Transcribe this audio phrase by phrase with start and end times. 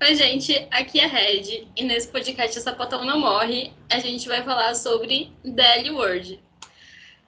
[0.00, 4.44] Oi, gente, aqui é Red e nesse podcast O Sapatão Não Morre a gente vai
[4.44, 6.40] falar sobre DL Word.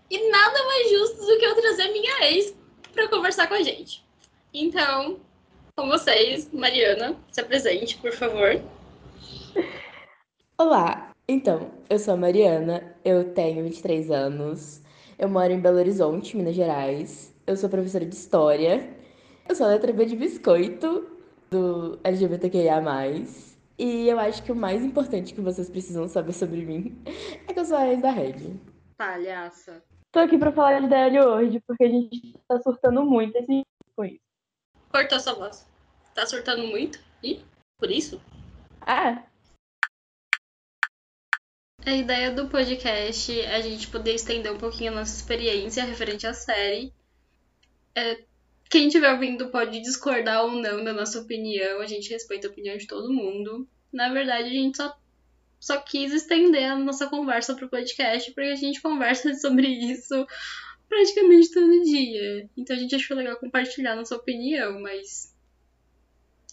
[0.08, 2.54] E nada mais justo do que eu trazer minha ex
[2.94, 4.04] para conversar com a gente.
[4.54, 5.18] Então,
[5.76, 8.62] com vocês, Mariana, se apresente, por favor.
[10.56, 14.80] Olá, então, eu sou a Mariana, eu tenho 23 anos,
[15.18, 18.88] eu moro em Belo Horizonte, Minas Gerais, eu sou professora de História,
[19.48, 21.19] eu sou letra B de biscoito
[21.50, 22.80] do LGBTQIA+.
[23.78, 27.02] E eu acho que o mais importante que vocês precisam saber sobre mim
[27.48, 28.56] é que eu sou a ex da Red.
[28.96, 29.82] Palhaça.
[30.12, 33.64] Tô aqui pra falar de DL hoje, porque a gente tá surtando muito esse
[33.96, 34.20] com isso.
[34.90, 35.66] Cortou sua voz.
[36.14, 36.98] Tá surtando muito?
[37.22, 37.42] E
[37.78, 38.20] por isso?
[38.82, 39.22] Ah,
[41.86, 46.26] A ideia do podcast é a gente poder estender um pouquinho a nossa experiência referente
[46.26, 46.92] à série.
[47.94, 48.22] É,
[48.70, 52.76] quem estiver ouvindo pode discordar ou não da nossa opinião, a gente respeita a opinião
[52.76, 53.68] de todo mundo.
[53.92, 54.96] Na verdade, a gente só,
[55.58, 60.24] só quis estender a nossa conversa pro podcast, porque a gente conversa sobre isso
[60.88, 62.48] praticamente todo dia.
[62.56, 65.34] Então a gente achou legal compartilhar nossa opinião, mas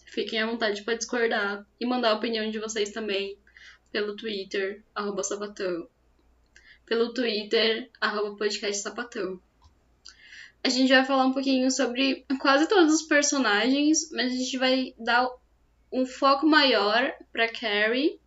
[0.08, 3.38] fiquem à vontade para discordar e mandar a opinião de vocês também
[3.92, 5.88] pelo Twitter, arroba sapatão.
[6.84, 9.40] Pelo Twitter, arroba podcast sapatão.
[10.64, 14.94] A gente vai falar um pouquinho sobre quase todos os personagens, mas a gente vai
[14.98, 15.30] dar
[15.92, 18.20] um foco maior pra Carrie,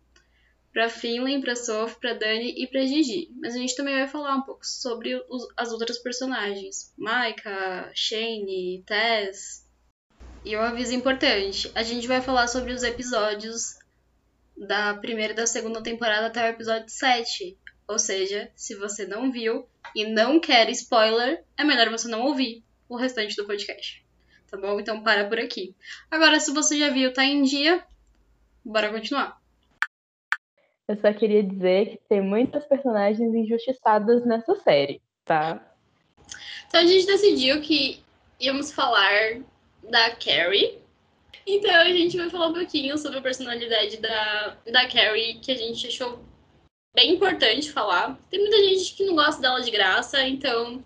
[0.73, 3.29] pra Finley, pra Sophie, pra Dani e pra Gigi.
[3.39, 6.93] Mas a gente também vai falar um pouco sobre os- as outras personagens.
[6.97, 9.67] Micah, Shane, Tess.
[10.43, 11.71] E um aviso importante.
[11.75, 13.75] A gente vai falar sobre os episódios
[14.57, 17.55] da primeira e da segunda temporada até o episódio 7.
[17.87, 22.63] Ou seja, se você não viu e não quer spoiler, é melhor você não ouvir
[22.87, 24.05] o restante do podcast.
[24.49, 24.79] Tá bom?
[24.79, 25.75] Então para por aqui.
[26.09, 27.83] Agora, se você já viu, tá em dia,
[28.63, 29.39] bora continuar.
[30.87, 35.65] eu só queria dizer que tem muitas personagens injustiçadas nessa série, tá?
[36.67, 38.03] Então a gente decidiu que
[38.39, 39.41] íamos falar
[39.89, 40.79] da Carrie.
[41.45, 45.55] Então a gente vai falar um pouquinho sobre a personalidade da, da Carrie, que a
[45.55, 46.23] gente achou
[46.93, 48.17] bem importante falar.
[48.29, 50.83] Tem muita gente que não gosta dela de graça, então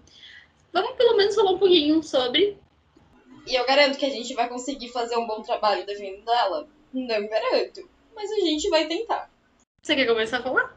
[0.71, 2.57] vamos pelo menos falar um pouquinho sobre.
[3.47, 6.67] E eu garanto que a gente vai conseguir fazer um bom trabalho defendendo dela?
[6.93, 9.29] Não garanto, mas a gente vai tentar.
[9.81, 10.75] Você quer começar a falar?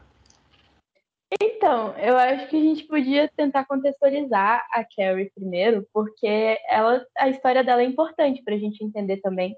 [1.41, 7.29] Então, eu acho que a gente podia tentar contextualizar a Carrie primeiro, porque ela, a
[7.29, 9.55] história dela é importante pra gente entender também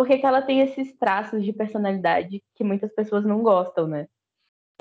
[0.00, 4.08] porque que ela tem esses traços de personalidade que muitas pessoas não gostam, né?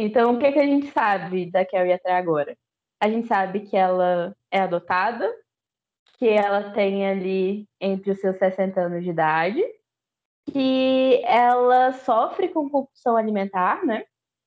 [0.01, 2.57] Então, o que, que a gente sabe da Carrie até agora?
[3.01, 5.29] A gente sabe que ela é adotada,
[6.17, 9.61] que ela tem ali entre os seus 60 anos de idade,
[10.49, 14.05] que ela sofre com compulsão alimentar, né?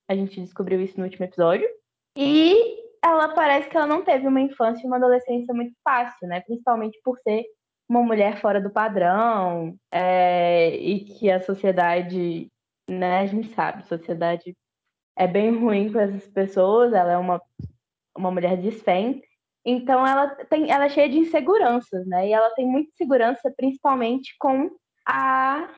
[0.09, 1.69] A gente descobriu isso no último episódio.
[2.17, 2.57] E
[3.05, 6.41] ela parece que ela não teve uma infância e uma adolescência muito fácil, né?
[6.41, 7.45] Principalmente por ser
[7.87, 12.51] uma mulher fora do padrão é, e que a sociedade,
[12.89, 13.19] né?
[13.19, 14.57] A gente sabe, sociedade
[15.17, 16.93] é bem ruim com essas pessoas.
[16.93, 17.41] Ela é uma,
[18.17, 19.23] uma mulher desfém.
[19.65, 22.29] Então ela tem, ela é cheia de inseguranças, né?
[22.29, 24.71] E ela tem muita insegurança, principalmente com
[25.07, 25.69] a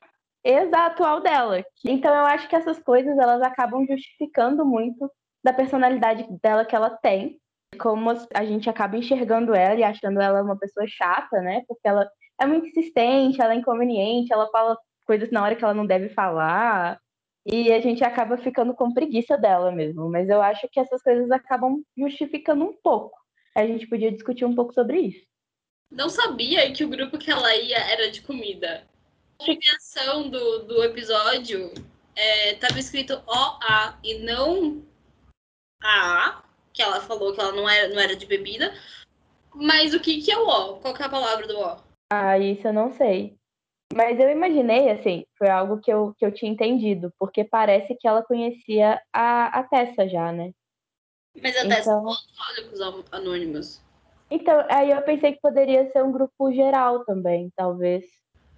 [0.43, 1.63] ex atual dela.
[1.83, 5.11] Então eu acho que essas coisas elas acabam justificando muito
[5.43, 7.39] da personalidade dela que ela tem,
[7.79, 11.63] como a gente acaba enxergando ela e achando ela uma pessoa chata, né?
[11.67, 12.09] Porque ela
[12.41, 16.09] é muito insistente, ela é inconveniente, ela fala coisas na hora que ela não deve
[16.09, 16.99] falar.
[17.45, 20.09] E a gente acaba ficando com preguiça dela mesmo.
[20.09, 23.17] Mas eu acho que essas coisas acabam justificando um pouco.
[23.55, 25.25] A gente podia discutir um pouco sobre isso.
[25.91, 28.87] Não sabia que o grupo que ela ia era de comida.
[29.39, 31.71] A abreviação do, do episódio
[32.15, 34.83] estava escrito OA e não
[35.81, 38.73] AA, que ela falou que ela não era, não era de bebida.
[39.53, 40.79] Mas o que, que é o O?
[40.79, 41.77] Qual que é a palavra do O?
[42.11, 43.37] Ah, isso eu não sei.
[43.93, 48.07] Mas eu imaginei, assim, foi algo que eu, que eu tinha entendido, porque parece que
[48.07, 50.51] ela conhecia a, a Tessa já, né?
[51.41, 53.83] Mas até Então- olha pros an- anônimos.
[54.29, 58.05] Então, aí eu pensei que poderia ser um grupo geral também, talvez.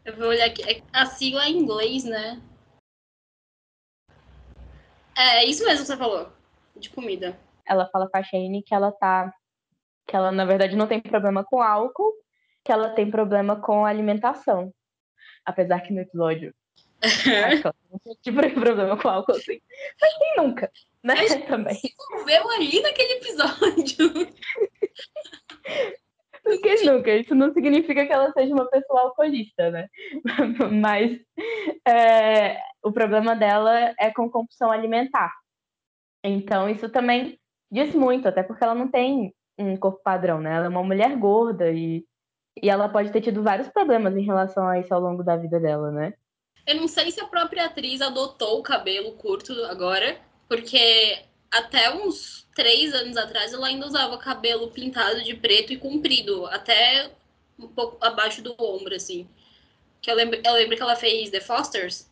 [0.06, 0.64] Eu vou olhar aqui.
[0.64, 2.42] É- A sigla é em inglês, né?
[5.16, 6.30] É isso mesmo que você falou.
[6.76, 7.38] De comida.
[7.68, 9.34] Ela fala com a Shane que ela tá.
[10.08, 12.14] Que ela, na verdade, não tem problema com álcool,
[12.64, 14.72] que ela tem problema com alimentação.
[15.48, 16.54] Apesar que no episódio.
[17.02, 19.60] acho que ela não tem tipo de problema com álcool, assim.
[20.02, 20.70] Mas quem nunca,
[21.04, 21.16] né?
[21.48, 21.80] Também.
[22.26, 24.28] Veu ali naquele episódio.
[26.44, 29.88] Porque nunca, isso não significa que ela seja uma pessoa alcoolista, né?
[30.82, 31.18] Mas
[31.88, 35.34] é, o problema dela é com compulsão alimentar.
[36.24, 37.40] Então, isso também
[37.72, 40.56] diz muito, até porque ela não tem um corpo padrão, né?
[40.56, 42.06] Ela é uma mulher gorda e,
[42.62, 45.60] e ela pode ter tido vários problemas em relação a isso ao longo da vida
[45.60, 46.14] dela, né?
[46.66, 50.18] Eu não sei se a própria atriz adotou o cabelo curto agora,
[50.50, 51.20] porque
[51.52, 57.12] até uns três anos atrás ela ainda usava cabelo pintado de preto e comprido, até
[57.58, 59.28] um pouco abaixo do ombro, assim.
[60.02, 62.10] Que eu lembro, eu lembro que ela fez The Fosters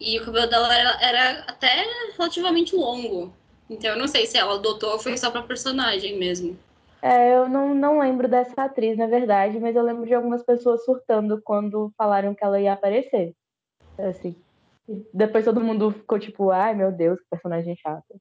[0.00, 1.84] e o cabelo dela era, era até
[2.16, 3.32] relativamente longo.
[3.68, 6.58] Então eu não sei se ela adotou ou foi só pra personagem mesmo.
[7.02, 10.84] É, eu não, não lembro dessa atriz, na verdade, mas eu lembro de algumas pessoas
[10.84, 13.34] surtando quando falaram que ela ia aparecer.
[13.98, 14.36] Assim.
[15.12, 18.20] Depois todo mundo ficou tipo, ai meu Deus, que personagem chata.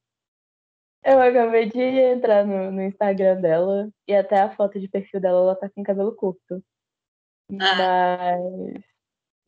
[1.04, 5.40] Eu acabei de entrar no, no Instagram dela e até a foto de perfil dela
[5.40, 6.64] ela tá com cabelo curto.
[7.60, 8.36] Ah.
[8.38, 8.84] Mas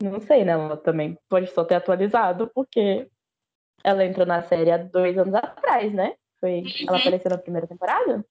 [0.02, 0.52] não sei, né?
[0.52, 3.08] Ela também pode só ter atualizado, porque
[3.84, 6.14] ela entrou na série há dois anos atrás, né?
[6.40, 6.64] Foi, uhum.
[6.88, 8.24] Ela apareceu na primeira temporada?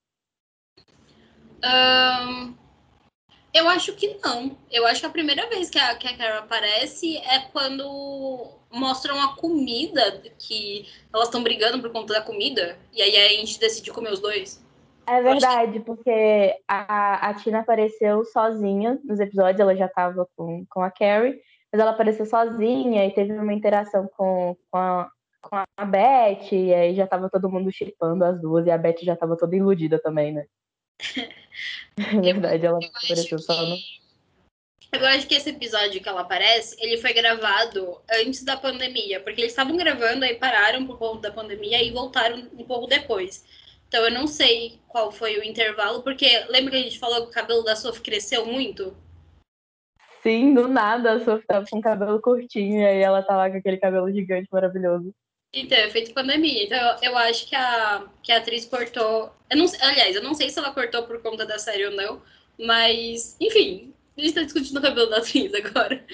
[1.64, 2.54] Um,
[3.54, 4.58] eu acho que não.
[4.72, 9.20] Eu acho que a primeira vez que a, que a Carol aparece é quando mostram
[9.22, 13.92] a comida, que elas estão brigando por conta da comida, e aí a gente decide
[13.92, 14.64] comer os dois.
[15.06, 15.86] É verdade, que...
[15.86, 21.42] porque a, a Tina apareceu sozinha nos episódios, ela já tava com, com a Carrie,
[21.72, 25.10] mas ela apareceu sozinha e teve uma interação com, com, a,
[25.42, 29.00] com a Beth, e aí já tava todo mundo chipando as duas, e a Beth
[29.02, 30.46] já tava toda iludida também, né?
[31.98, 33.76] É verdade, ela apareceu só no.
[34.94, 39.42] Eu acho que esse episódio que ela aparece, ele foi gravado antes da pandemia, porque
[39.42, 43.46] eles estavam gravando, aí pararam por conta da pandemia e voltaram um pouco depois.
[43.88, 47.30] Então eu não sei qual foi o intervalo, porque lembra que a gente falou que
[47.30, 48.96] o cabelo da Sophie cresceu muito?
[50.22, 53.50] Sim, do nada a Sophie tava com o cabelo curtinho e aí ela tá lá
[53.50, 55.14] com aquele cabelo gigante maravilhoso.
[55.54, 56.64] Então, efeito pandemia.
[56.64, 59.32] Então, eu, eu acho que a, que a atriz cortou.
[59.50, 62.22] Eu não, aliás, eu não sei se ela cortou por conta da série ou não,
[62.58, 66.04] mas, enfim, a gente tá discutindo o cabelo da atriz agora.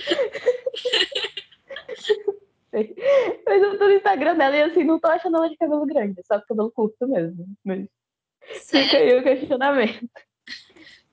[3.46, 6.22] Mas eu tô no Instagram dela e assim, não tô achando ela de cabelo grande,
[6.26, 7.48] só cabelo curto mesmo.
[7.64, 7.88] Mas
[8.62, 8.86] Sério?
[8.86, 10.10] fica aí o questionamento.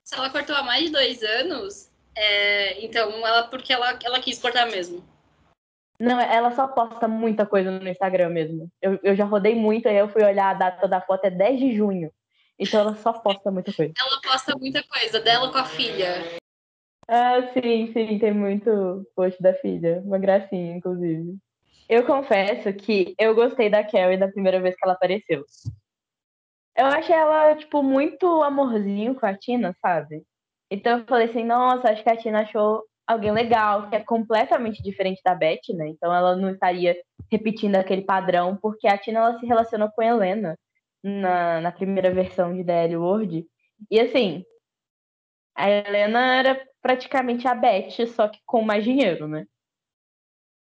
[0.03, 4.37] Se ela cortou há mais de dois anos, é, então ela porque ela, ela quis
[4.37, 5.03] cortar mesmo.
[5.99, 8.69] Não, ela só posta muita coisa no Instagram mesmo.
[8.81, 11.59] Eu, eu já rodei muito, aí eu fui olhar a data da foto, é 10
[11.59, 12.11] de junho.
[12.59, 13.93] Então ela só posta muita coisa.
[13.97, 16.37] Ela posta muita coisa, dela com a filha.
[17.07, 20.01] Ah, sim, sim, tem muito post da filha.
[20.05, 21.37] Uma gracinha, inclusive.
[21.87, 25.45] Eu confesso que eu gostei da Carrie da primeira vez que ela apareceu.
[26.75, 30.23] Eu achei ela, tipo, muito amorzinho com a Tina, sabe?
[30.69, 34.81] Então eu falei assim, nossa, acho que a Tina achou alguém legal, que é completamente
[34.81, 35.89] diferente da Beth, né?
[35.89, 36.95] Então ela não estaria
[37.31, 40.57] repetindo aquele padrão, porque a Tina ela se relaciona com a Helena
[41.03, 43.45] na, na primeira versão de DL World.
[43.91, 44.43] E assim,
[45.55, 49.45] a Helena era praticamente a Beth, só que com mais dinheiro, né?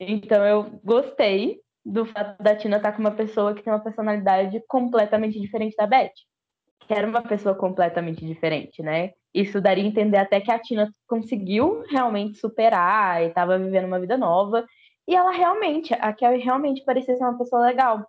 [0.00, 4.62] Então eu gostei do fato da Tina estar com uma pessoa que tem uma personalidade
[4.68, 6.12] completamente diferente da Beth.
[6.92, 9.12] Que era uma pessoa completamente diferente, né?
[9.34, 14.00] isso daria a entender até que a Tina conseguiu realmente superar e estava vivendo uma
[14.00, 14.66] vida nova.
[15.08, 18.06] E ela realmente, a Kelly realmente parecia ser uma pessoa legal.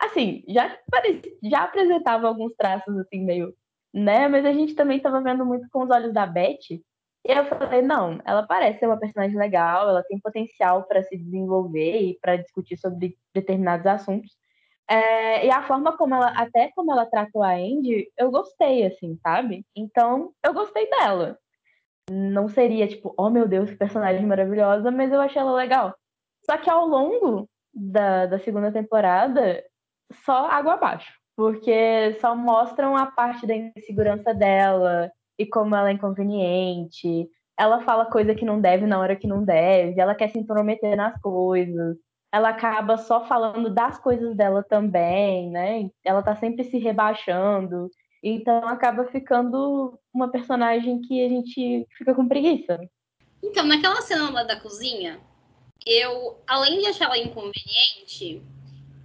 [0.00, 3.54] Assim, já, parecia, já apresentava alguns traços assim, meio,
[3.92, 4.28] né?
[4.28, 6.58] Mas a gente também estava vendo muito com os olhos da Beth.
[6.70, 6.82] E
[7.32, 12.00] eu falei, não, ela parece ser uma personagem legal, ela tem potencial para se desenvolver
[12.02, 14.36] e para discutir sobre determinados assuntos.
[14.88, 19.18] É, e a forma como ela, até como ela tratou a Andy, eu gostei, assim,
[19.22, 19.64] sabe?
[19.74, 21.38] Então, eu gostei dela.
[22.10, 25.94] Não seria tipo, oh meu Deus, que personagem maravilhosa, mas eu achei ela legal.
[26.44, 29.64] Só que ao longo da, da segunda temporada,
[30.24, 31.12] só água abaixo.
[31.36, 37.28] Porque só mostram a parte da insegurança dela e como ela é inconveniente.
[37.58, 40.96] Ela fala coisa que não deve na hora que não deve, ela quer se intrometer
[40.96, 41.96] nas coisas
[42.34, 45.88] ela acaba só falando das coisas dela também, né?
[46.04, 47.88] Ela tá sempre se rebaixando.
[48.20, 52.80] Então acaba ficando uma personagem que a gente fica com preguiça.
[53.40, 55.20] Então, naquela cena lá da cozinha,
[55.86, 58.42] eu, além de achar ela inconveniente,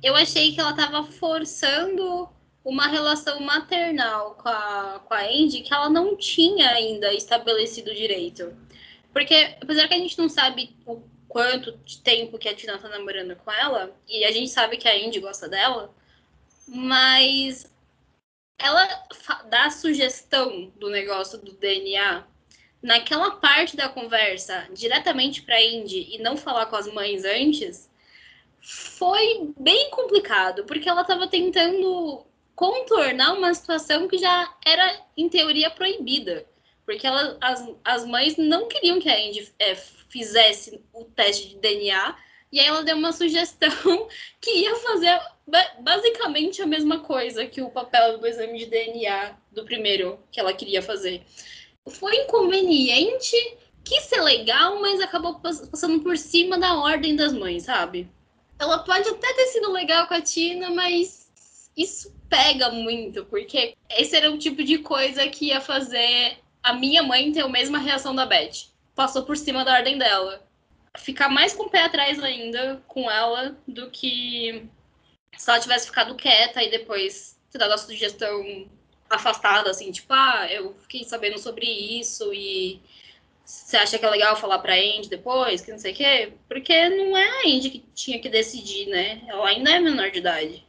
[0.01, 2.27] eu achei que ela tava forçando
[2.65, 8.57] uma relação maternal com a, com a Andy que ela não tinha ainda estabelecido direito.
[9.13, 12.89] Porque, apesar que a gente não sabe o quanto de tempo que a Tina tá
[12.89, 15.93] namorando com ela, e a gente sabe que a Indy gosta dela,
[16.67, 17.71] mas
[18.57, 18.85] ela
[19.45, 22.25] dá a sugestão do negócio do DNA
[22.81, 27.89] naquela parte da conversa diretamente para Indy e não falar com as mães antes,
[28.61, 35.69] foi bem complicado, porque ela estava tentando contornar uma situação que já era, em teoria,
[35.69, 36.45] proibida.
[36.89, 41.57] Porque ela, as, as mães não queriam que a Indy é, fizesse o teste de
[41.57, 42.15] DNA,
[42.51, 43.69] e aí ela deu uma sugestão
[44.41, 45.21] que ia fazer
[45.81, 50.51] basicamente a mesma coisa que o papel do exame de DNA do primeiro que ela
[50.51, 51.21] queria fazer
[51.87, 53.37] foi inconveniente,
[53.83, 58.09] quis ser legal, mas acabou passando por cima da ordem das mães, sabe?
[58.57, 64.15] Ela pode até ter sido legal com a Tina, mas isso pega muito, porque esse
[64.15, 68.15] era o tipo de coisa que ia fazer a minha mãe ter a mesma reação
[68.15, 68.67] da Beth.
[68.95, 70.45] Passou por cima da ordem dela.
[70.97, 74.67] Ficar mais com o pé atrás ainda com ela do que
[75.37, 78.67] se ela tivesse ficado quieta e depois ter dado a sugestão
[79.09, 82.81] afastada, assim, tipo, ah, eu fiquei sabendo sobre isso e
[83.43, 86.33] você acha que é legal falar pra Andy depois, que não sei o quê?
[86.47, 89.23] Porque não é a Andy que tinha que decidir, né?
[89.27, 90.63] Ela ainda é menor de idade.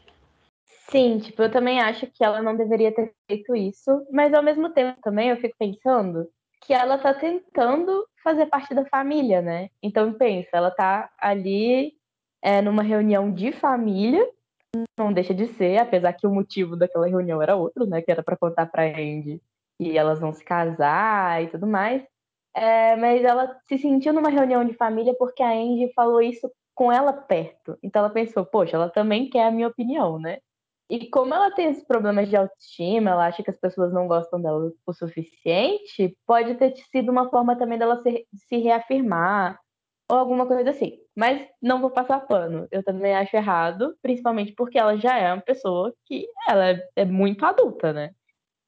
[0.91, 4.71] Sim, tipo, eu também acho que ela não deveria ter feito isso, mas ao mesmo
[4.73, 6.29] tempo também eu fico pensando
[6.63, 9.71] que ela tá tentando fazer parte da família, né?
[9.83, 11.93] Então pensa, ela tá ali
[12.43, 14.27] é, numa reunião de família
[14.99, 18.03] não deixa de ser, apesar que o motivo daquela reunião era outro, né?
[18.03, 19.43] Que era para contar para Andy
[19.79, 22.03] e elas vão se casar e tudo mais.
[22.55, 26.93] É, mas ela se sentiu numa reunião de família porque a Andy falou isso com
[26.93, 27.77] ela perto.
[27.83, 30.39] Então ela pensou, poxa, ela também quer a minha opinião, né?
[30.91, 34.43] E como ela tem esses problemas de autoestima, ela acha que as pessoas não gostam
[34.43, 39.57] dela o suficiente, pode ter sido uma forma também dela se, se reafirmar,
[40.11, 40.99] ou alguma coisa assim.
[41.17, 42.67] Mas não vou passar pano.
[42.73, 47.05] Eu também acho errado, principalmente porque ela já é uma pessoa que ela é, é
[47.05, 48.11] muito adulta, né?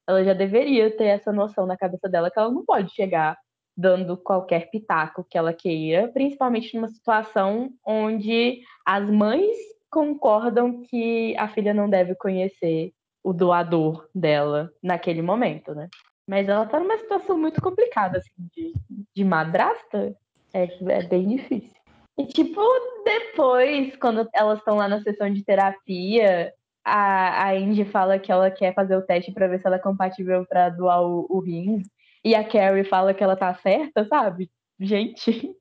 [0.07, 3.37] Ela já deveria ter essa noção na cabeça dela que ela não pode chegar
[3.75, 9.57] dando qualquer pitaco que ela queira, principalmente numa situação onde as mães
[9.93, 12.91] concordam que a filha não deve conhecer
[13.23, 15.87] o doador dela naquele momento, né?
[16.27, 18.73] Mas ela tá numa situação muito complicada, assim, de,
[19.15, 20.15] de madrasta.
[20.51, 21.71] É, é bem difícil.
[22.17, 22.61] E, tipo,
[23.05, 26.51] depois, quando elas estão lá na sessão de terapia,
[26.83, 29.79] a, a Indy fala que ela quer fazer o teste para ver se ela é
[29.79, 31.83] compatível para doar o, o rim.
[32.23, 34.49] E a Carrie fala que ela tá certa, sabe?
[34.79, 35.55] Gente.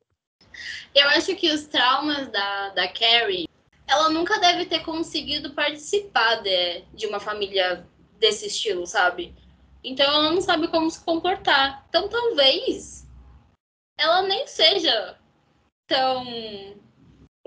[0.94, 3.48] Eu acho que os traumas da, da Carrie,
[3.92, 7.86] ela nunca deve ter conseguido participar de, de uma família
[8.18, 9.34] desse estilo, sabe?
[9.84, 11.84] Então ela não sabe como se comportar.
[11.88, 13.06] Então talvez
[13.98, 15.18] ela nem seja
[15.86, 16.24] tão.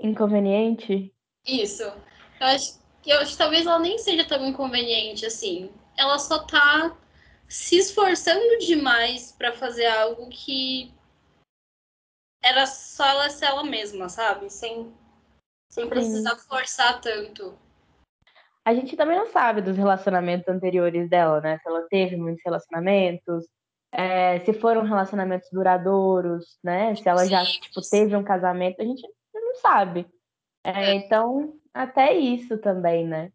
[0.00, 1.12] Inconveniente?
[1.44, 1.82] Isso.
[1.82, 5.72] Eu acho, eu acho que talvez ela nem seja tão inconveniente assim.
[5.96, 6.96] Ela só tá
[7.48, 10.94] se esforçando demais para fazer algo que
[12.40, 14.48] era só ela ser ela mesma, sabe?
[14.48, 14.94] Sem,
[15.68, 16.48] sem precisar Sim.
[16.48, 17.56] forçar tanto.
[18.64, 21.58] A gente também não sabe dos relacionamentos anteriores dela, né?
[21.58, 23.44] Se ela teve muitos relacionamentos,
[23.92, 26.94] é, se foram relacionamentos duradouros, né?
[26.96, 30.06] Se ela já tipo, teve um casamento, a gente não sabe.
[30.64, 33.30] É, então, até isso também, né?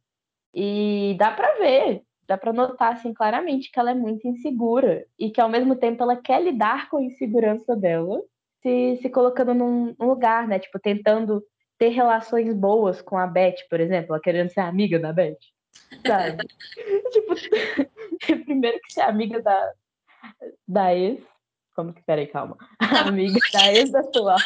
[0.54, 5.30] E dá para ver, dá para notar assim claramente que ela é muito insegura e
[5.30, 8.22] que ao mesmo tempo ela quer lidar com a insegurança dela,
[8.62, 10.60] se, se colocando num, num lugar, né?
[10.60, 11.42] Tipo, tentando
[11.82, 15.40] ter relações boas com a Beth, por exemplo, ela querendo ser amiga da Beth.
[16.06, 16.46] Sabe?
[17.12, 17.34] tipo,
[18.46, 19.74] primeiro que ser amiga da,
[20.68, 21.24] da ex.
[21.76, 22.56] Como que, peraí, calma.
[23.08, 24.38] Amiga da ex atual.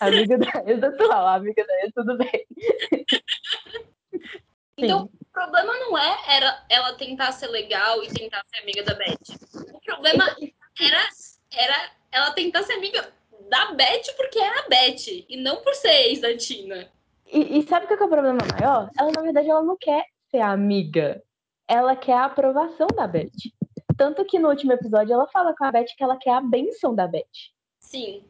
[0.00, 2.46] amiga da ex atual, amiga da ex, tudo bem.
[4.76, 5.18] Então, Sim.
[5.22, 9.72] o problema não é era ela tentar ser legal e tentar ser amiga da Beth.
[9.72, 10.36] O problema
[10.78, 11.08] era,
[11.52, 13.12] era ela tentar ser amiga
[13.48, 16.88] da Beth porque é a Beth e não por ser ex da Tina.
[17.32, 18.90] E, e sabe o que é o problema maior?
[18.98, 21.22] Ela, na verdade, ela não quer ser amiga
[21.70, 23.30] ela quer a aprovação da Beth.
[23.96, 26.92] Tanto que no último episódio ela fala com a Beth que ela quer a benção
[26.92, 27.24] da Beth.
[27.78, 28.24] Sim.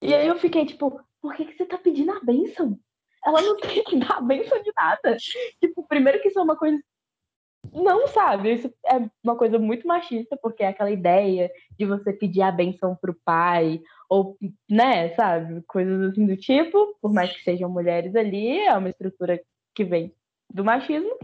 [0.00, 2.78] E aí eu fiquei tipo, por que, que você tá pedindo a benção?
[3.26, 5.18] Ela não tem que dar a benção de nada.
[5.60, 6.82] Tipo, primeiro que isso é uma coisa.
[7.70, 8.54] Não, sabe?
[8.54, 12.96] Isso é uma coisa muito machista, porque é aquela ideia de você pedir a benção
[12.96, 14.36] pro pai, ou,
[14.68, 15.62] né, sabe?
[15.66, 19.40] Coisas assim do tipo, por mais que sejam mulheres ali, é uma estrutura
[19.74, 20.12] que vem
[20.50, 21.16] do machismo.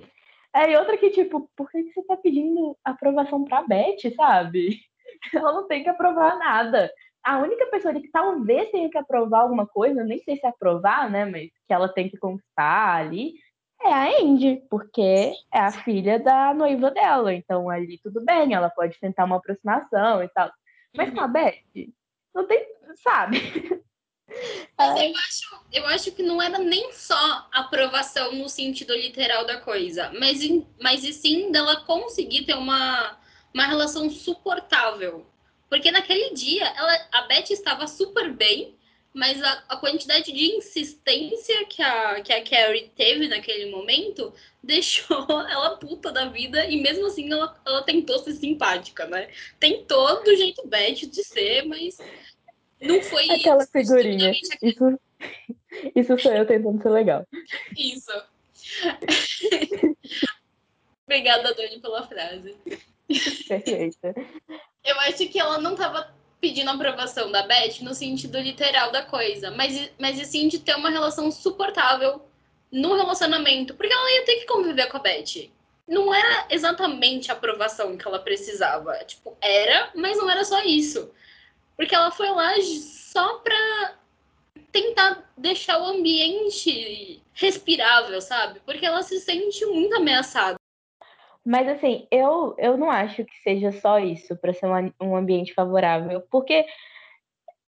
[0.54, 4.80] É, e outra que, tipo, por que você tá pedindo aprovação pra Beth, sabe?
[5.34, 6.90] Ela não tem que aprovar nada.
[7.24, 11.24] A única pessoa que talvez tenha que aprovar alguma coisa, nem sei se aprovar, né?
[11.26, 13.34] Mas que ela tem que conquistar ali,
[13.82, 17.32] é a Andy, porque é a filha da noiva dela.
[17.32, 20.50] Então ali tudo bem, ela pode tentar uma aproximação e tal.
[20.96, 21.58] Mas com a Beth,
[22.34, 22.66] não tem,
[23.02, 23.38] sabe?
[24.76, 29.60] Mas eu acho, eu acho que não era nem só aprovação no sentido literal da
[29.60, 30.40] coisa, mas,
[30.80, 33.18] mas e sim dela conseguir ter uma,
[33.52, 35.26] uma relação suportável.
[35.68, 38.77] Porque naquele dia ela, a Beth estava super bem,
[39.14, 45.26] mas a, a, quantidade de insistência que a, que a Carrie teve naquele momento deixou
[45.28, 49.28] ela puta da vida e mesmo assim ela, ela tentou ser simpática, né?
[49.58, 51.98] Tentou do jeito Beth de ser, mas
[52.80, 54.32] não foi Aquela isso, figurinha.
[54.62, 55.00] Isso,
[55.94, 57.26] isso sou eu tentando ser legal.
[57.76, 58.12] Isso.
[61.04, 62.54] Obrigada, Dani, pela frase.
[63.48, 64.14] Perfeita.
[64.84, 69.50] Eu acho que ela não estava pedindo aprovação da Beth no sentido literal da coisa,
[69.50, 72.22] mas, mas sim de ter uma relação suportável
[72.70, 75.50] no relacionamento, porque ela ia ter que conviver com a Beth.
[75.86, 78.92] Não era exatamente a aprovação que ela precisava.
[79.04, 81.10] Tipo, era, mas não era só isso.
[81.76, 83.94] Porque ela foi lá só pra
[84.70, 88.60] tentar deixar o ambiente respirável, sabe?
[88.66, 90.57] Porque ela se sente muito ameaçada.
[91.48, 95.54] Mas assim, eu, eu não acho que seja só isso para ser um, um ambiente
[95.54, 96.66] favorável, porque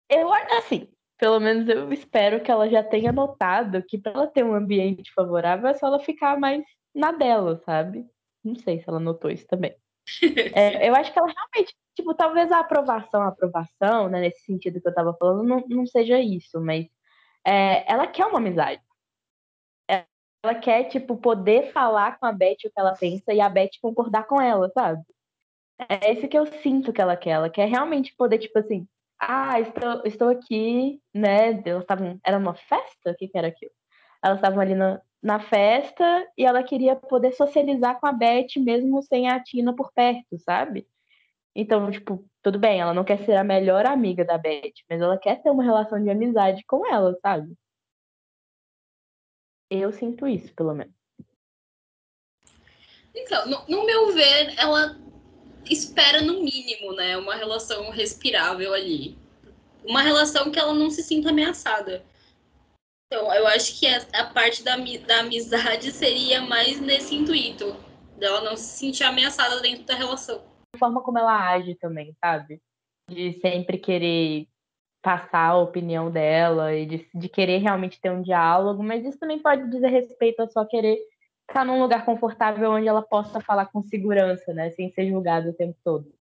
[0.07, 4.45] eu assim, pelo menos eu espero que ela já tenha notado que para ela ter
[4.45, 6.63] um ambiente favorável é só ela ficar mais
[6.95, 8.05] na dela, sabe?
[8.45, 9.75] Não sei se ela notou isso também.
[10.55, 14.79] É, eu acho que ela realmente tipo, talvez a aprovação, a aprovação, né, nesse sentido
[14.79, 16.87] que eu tava falando, não, não seja isso, mas
[17.47, 18.83] é, ela quer uma amizade.
[20.43, 23.71] Ela quer, tipo, poder falar com a Beth o que ela pensa e a Beth
[23.83, 25.03] concordar com ela, sabe?
[25.89, 27.31] É esse que eu sinto que ela quer.
[27.31, 28.87] Ela quer realmente poder, tipo assim,
[29.19, 31.61] ah, estou, estou aqui, né?
[31.65, 32.19] Elas estavam.
[32.25, 33.11] Era uma festa?
[33.11, 33.73] O que, que era aquilo?
[34.23, 39.03] Elas estavam ali na, na festa e ela queria poder socializar com a Beth mesmo
[39.03, 40.87] sem a Tina por perto, sabe?
[41.55, 45.19] Então, tipo, tudo bem, ela não quer ser a melhor amiga da Beth, mas ela
[45.19, 47.55] quer ter uma relação de amizade com ela, sabe?
[49.71, 50.93] Eu sinto isso, pelo menos.
[53.15, 54.99] Então, no, no meu ver, ela
[55.65, 59.17] espera no mínimo, né, uma relação respirável ali.
[59.85, 62.05] Uma relação que ela não se sinta ameaçada.
[63.07, 67.77] Então, eu acho que a, parte da, da amizade seria mais nesse intuito,
[68.17, 72.61] dela não se sentir ameaçada dentro da relação forma como ela age também, sabe?
[73.09, 74.49] De sempre querer
[75.03, 79.39] passar a opinião dela e de, de querer realmente ter um diálogo, mas isso também
[79.39, 80.99] pode dizer respeito a só querer
[81.49, 84.71] estar num lugar confortável onde ela possa falar com segurança, né?
[84.71, 86.13] Sem ser julgada o tempo todo.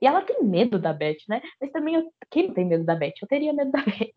[0.00, 1.42] E ela tem medo da Beth, né?
[1.60, 2.12] Mas também, eu...
[2.30, 3.14] quem não tem medo da Beth?
[3.20, 4.12] Eu teria medo da Beth.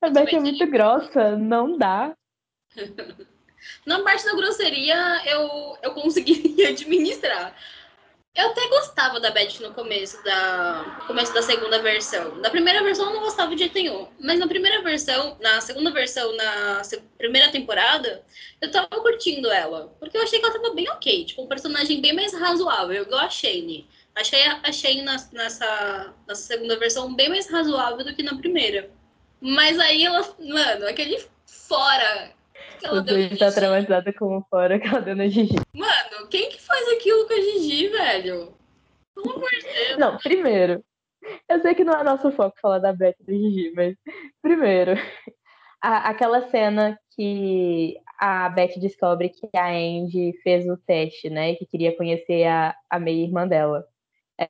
[0.00, 2.16] A Beth é muito grossa, não dá.
[3.84, 7.54] Na parte da grosseria, eu, eu conseguiria administrar.
[8.38, 12.40] Eu até gostava da Beth no começo da começo da segunda versão.
[12.40, 14.06] Da primeira versão eu não gostava de jeito nenhum.
[14.20, 16.82] Mas na primeira versão, na segunda versão, na
[17.18, 18.24] primeira temporada,
[18.60, 19.92] eu tava curtindo ela.
[19.98, 21.24] Porque eu achei que ela tava bem ok.
[21.24, 23.88] Tipo, um personagem bem mais razoável, igual a Shane.
[24.14, 28.88] Achei a Shane nessa, nessa segunda versão bem mais razoável do que na primeira.
[29.40, 32.32] Mas aí ela, mano, aquele fora
[32.78, 33.28] que ela deu.
[33.28, 35.56] Você tá traumatizada com o fora que ela deu na Gigi.
[35.74, 38.54] Mano, quem que faz aquilo com a Gigi, velho?
[39.14, 39.98] Pelo amor de Deus.
[39.98, 40.84] Não, primeiro,
[41.48, 43.96] eu sei que não é nosso foco falar da Beth e da Gigi, mas
[44.40, 44.92] primeiro,
[45.82, 51.54] a, aquela cena que a Beth descobre que a Andy fez o teste, né?
[51.54, 53.84] Que queria conhecer a, a meia-irmã dela.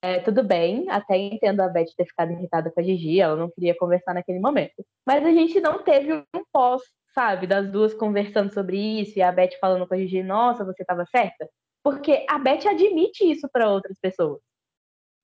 [0.02, 3.50] É, tudo bem, até entendo a Beth ter ficado irritada com a Gigi, ela não
[3.50, 4.84] queria conversar naquele momento.
[5.06, 6.82] Mas a gente não teve um pós
[7.14, 7.46] sabe?
[7.46, 11.04] Das duas conversando sobre isso e a Beth falando com a Gigi, nossa, você estava
[11.06, 11.48] certa.
[11.82, 14.40] Porque a Beth admite isso para outras pessoas.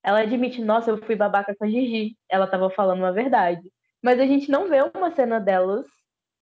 [0.03, 2.15] Ela admite, nossa, eu fui babaca com a Gigi.
[2.29, 3.61] Ela estava falando uma verdade.
[4.01, 5.85] Mas a gente não vê uma cena delas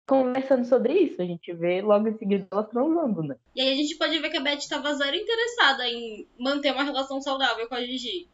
[0.06, 1.22] conversando sobre isso.
[1.22, 3.36] A gente vê logo em seguida elas transando, né?
[3.54, 6.82] E aí a gente pode ver que a Beth estava zero interessada em manter uma
[6.82, 8.28] relação saudável com a Gigi.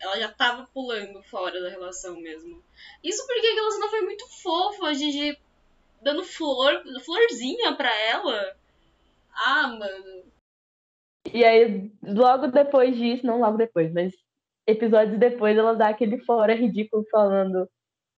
[0.00, 2.62] Ela já tava pulando fora da relação mesmo.
[3.02, 4.86] Isso porque a relação foi muito fofa.
[4.86, 5.38] A Gigi
[6.04, 8.56] dando flor, florzinha pra ela.
[9.34, 10.24] Ah, mano.
[11.32, 14.12] E aí, logo depois disso, não logo depois, mas
[14.66, 17.68] episódios depois, ela dá aquele fora ridículo falando: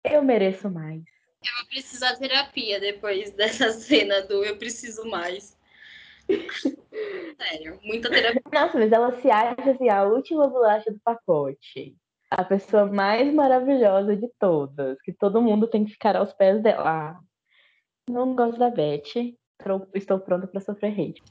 [0.04, 1.02] Eu mereço mais.
[1.44, 5.56] Eu vou precisar terapia depois dessa cena do Eu preciso mais.
[7.38, 8.42] Sério, muita terapia.
[8.52, 11.96] Nossa, mas ela se acha assim, a última bolacha do pacote.
[12.32, 15.00] A pessoa mais maravilhosa de todas.
[15.02, 17.20] Que todo mundo tem que ficar aos pés dela.
[18.10, 19.36] Não gosto da Beth.
[19.94, 21.24] estou pronta para sofrer hate.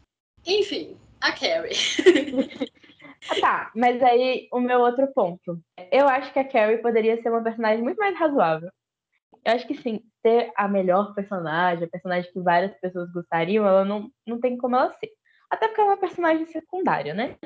[0.47, 1.75] Enfim, a Carrie.
[3.31, 5.61] ah, tá, mas aí o meu outro ponto.
[5.91, 8.71] Eu acho que a Carrie poderia ser uma personagem muito mais razoável.
[9.45, 13.85] Eu acho que sim, ser a melhor personagem, a personagem que várias pessoas gostariam, ela
[13.85, 15.11] não, não tem como ela ser.
[15.51, 17.37] Até porque é uma personagem secundária, né?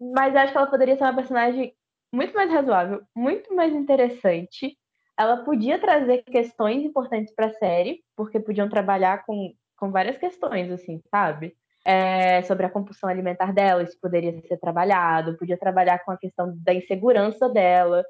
[0.00, 1.74] Mas eu acho que ela poderia ser uma personagem
[2.12, 4.76] muito mais razoável, muito mais interessante.
[5.18, 10.70] Ela podia trazer questões importantes para a série, porque podiam trabalhar com, com várias questões,
[10.70, 11.56] assim, sabe?
[11.84, 16.54] É, sobre a compulsão alimentar dela, isso poderia ser trabalhado, podia trabalhar com a questão
[16.62, 18.04] da insegurança dela.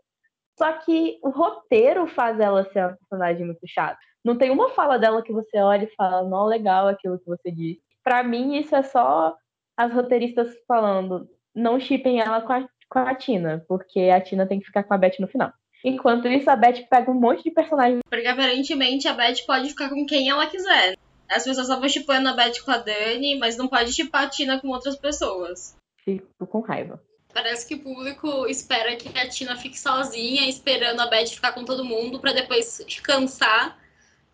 [0.59, 3.99] Só que o roteiro faz ela ser uma personagem muito chata.
[4.25, 7.51] Não tem uma fala dela que você olha e fala, não, legal aquilo que você
[7.51, 7.81] disse.
[8.03, 9.37] Para mim, isso é só
[9.77, 14.59] as roteiristas falando, não chipem ela com a com a Tina, porque a Tina tem
[14.59, 15.53] que ficar com a Beth no final.
[15.85, 18.01] Enquanto isso, a Beth pega um monte de personagens.
[18.09, 20.97] Porque aparentemente a Beth pode ficar com quem ela quiser.
[21.31, 24.61] As pessoas estavam chipando a Beth com a Dani, mas não pode chipar a Tina
[24.61, 25.77] com outras pessoas.
[26.05, 27.01] Fico com raiva.
[27.33, 31.65] Parece que o público espera que a Tina fique sozinha, esperando a Beth ficar com
[31.65, 33.79] todo mundo, para depois cansar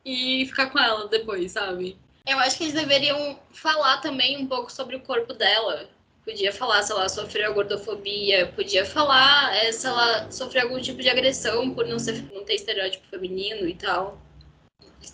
[0.04, 1.98] e ficar com ela depois, sabe?
[2.26, 5.88] Eu acho que eles deveriam falar também um pouco sobre o corpo dela.
[6.24, 11.10] Podia falar se ela sofreu gordofobia, podia falar é, se ela sofreu algum tipo de
[11.10, 14.18] agressão por não, ser, não ter estereótipo feminino e tal.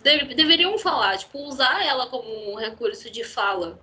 [0.02, 3.80] De, deveriam falar, tipo, usar ela como um recurso de fala.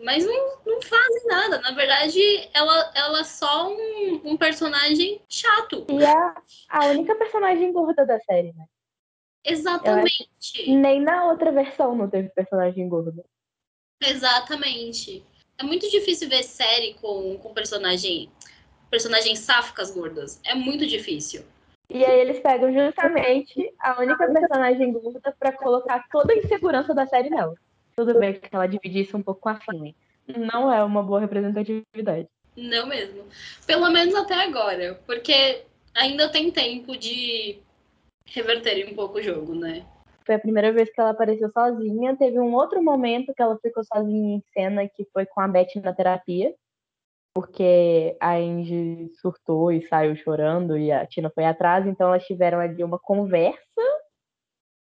[0.00, 1.60] Mas não, não fazem nada.
[1.60, 2.20] Na verdade,
[2.52, 5.86] ela, ela é só um, um personagem chato.
[5.88, 6.34] E é
[6.68, 8.64] a única personagem gorda da série, né?
[9.44, 10.28] Exatamente.
[10.66, 13.24] Nem na outra versão não teve personagem gorda.
[14.00, 15.24] Exatamente.
[15.58, 18.30] É muito difícil ver série com, com personagem,
[18.90, 20.40] personagens sáficas gordas.
[20.44, 21.44] É muito difícil.
[21.88, 27.06] E aí eles pegam justamente a única personagem gorda para colocar toda a insegurança da
[27.06, 27.54] série nela.
[27.94, 29.94] Tudo bem que ela dividisse um pouco com a Fanny.
[30.26, 32.28] Não é uma boa representatividade.
[32.56, 33.24] Não mesmo.
[33.66, 34.98] Pelo menos até agora.
[35.06, 37.58] Porque ainda tem tempo de
[38.24, 39.84] reverterem um pouco o jogo, né?
[40.26, 42.16] Foi a primeira vez que ela apareceu sozinha.
[42.16, 45.68] Teve um outro momento que ela ficou sozinha em cena, que foi com a Beth
[45.82, 46.54] na terapia.
[47.34, 52.60] Porque a Angie surtou e saiu chorando e a Tina foi atrás, então elas tiveram
[52.60, 53.58] ali uma conversa,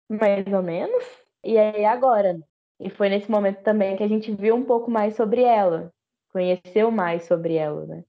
[0.09, 1.05] mais ou menos.
[1.45, 2.39] E aí agora.
[2.81, 5.93] E foi nesse momento também que a gente viu um pouco mais sobre ela,
[6.33, 8.05] conheceu mais sobre ela, né?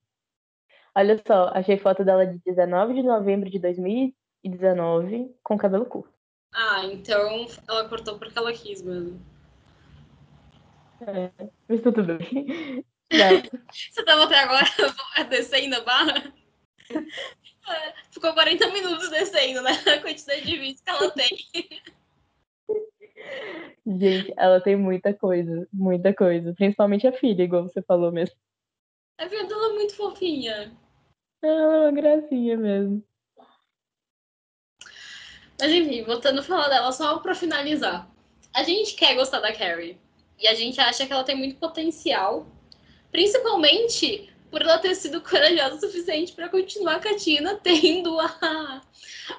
[0.96, 6.19] Olha só, achei foto dela de 19 de novembro de 2019 com cabelo curto.
[6.52, 9.20] Ah, então ela cortou porque ela quis mesmo.
[11.00, 11.30] É,
[11.68, 12.84] mas tudo bem.
[13.72, 14.66] Você tava até agora
[15.30, 16.32] descendo a barra?
[16.90, 19.72] É, ficou 40 minutos descendo, né?
[19.72, 21.48] A quantidade de vídeos que ela tem.
[23.86, 26.54] Gente, ela tem muita coisa, muita coisa.
[26.54, 28.36] Principalmente a filha, igual você falou mesmo.
[29.18, 30.72] A filha dela é muito fofinha.
[31.42, 33.04] Ela é uma gracinha mesmo.
[35.60, 38.08] Mas enfim, voltando a falar dela só pra finalizar.
[38.54, 39.98] A gente quer gostar da Carrie.
[40.38, 42.46] E a gente acha que ela tem muito potencial.
[43.12, 48.82] Principalmente por ela ter sido corajosa o suficiente para continuar com a Tina, tendo a,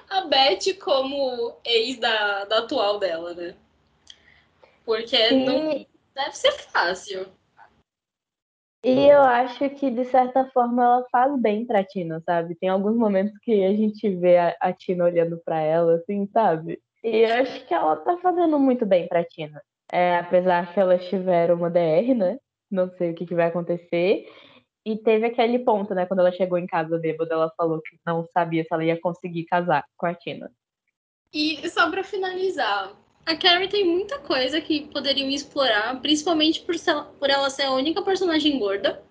[0.08, 3.54] a Beth como ex da, da atual dela, né?
[4.84, 7.26] Porque não deve ser fácil.
[8.84, 12.56] E eu acho que, de certa forma, ela faz bem pra Tina, sabe?
[12.56, 16.80] Tem alguns momentos que a gente vê a, a Tina olhando pra ela, assim, sabe?
[17.04, 19.62] E eu acho que ela tá fazendo muito bem pra Tina.
[19.90, 22.38] É, apesar que elas tiveram uma DR, né?
[22.70, 24.26] Não sei o que, que vai acontecer.
[24.84, 26.06] E teve aquele ponto, né?
[26.06, 29.44] Quando ela chegou em casa bêbada, ela falou que não sabia se ela ia conseguir
[29.44, 30.50] casar com a Tina.
[31.32, 32.92] E só pra finalizar,
[33.24, 36.74] a Carrie tem muita coisa que poderiam explorar, principalmente por,
[37.18, 39.02] por ela ser a única personagem gorda.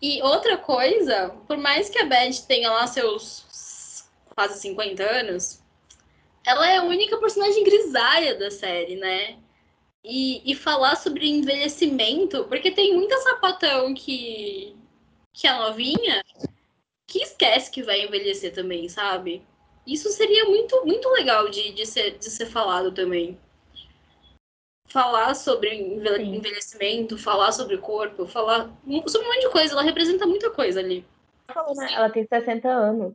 [0.00, 5.62] E outra coisa, por mais que a Beth tenha lá seus quase 50 anos,
[6.44, 9.38] ela é a única personagem grisalha da série, né?
[10.04, 14.76] E, e falar sobre envelhecimento, porque tem muita sapatão que,
[15.32, 16.22] que é novinha
[17.06, 19.42] que esquece que vai envelhecer também, sabe?
[19.86, 23.38] Isso seria muito, muito legal de, de, ser, de ser falado também.
[24.88, 27.22] Falar sobre envelhecimento, Sim.
[27.22, 28.70] falar sobre o corpo, falar
[29.06, 29.72] sobre um monte de coisa.
[29.72, 31.04] Ela representa muita coisa ali.
[31.76, 31.92] Né?
[31.92, 33.14] Ela tem 60 anos.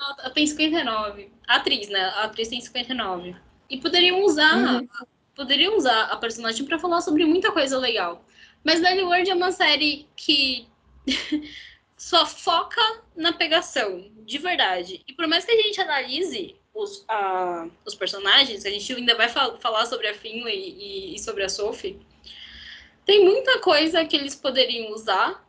[0.00, 1.32] Ela tem 59.
[1.48, 2.00] A atriz, né?
[2.00, 3.34] A atriz tem 59.
[3.68, 4.56] E poderiam usar.
[4.56, 4.88] Uhum.
[5.34, 8.24] Poderiam usar a personagem para falar sobre muita coisa legal.
[8.64, 10.66] Mas Belly World é uma série que
[11.96, 12.80] só foca
[13.14, 15.02] na pegação, de verdade.
[15.06, 19.28] E por mais que a gente analise os, uh, os personagens, a gente ainda vai
[19.28, 21.98] fal falar sobre a Finley e, e sobre a Sophie,
[23.04, 25.42] tem muita coisa que eles poderiam usar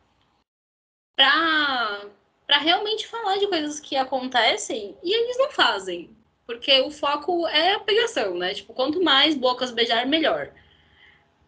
[1.16, 2.06] para
[2.46, 6.16] para realmente falar de coisas que acontecem e eles não fazem.
[6.46, 8.54] Porque o foco é a pegação, né?
[8.54, 10.50] Tipo, quanto mais bocas beijar, melhor.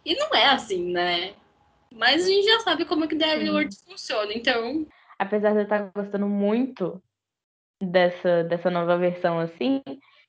[0.04, 1.32] E não é assim, né?
[1.90, 4.86] Mas a gente já sabe como é que The Words funciona, então.
[5.18, 7.02] Apesar de eu estar gostando muito
[7.80, 9.82] dessa, dessa nova versão, assim,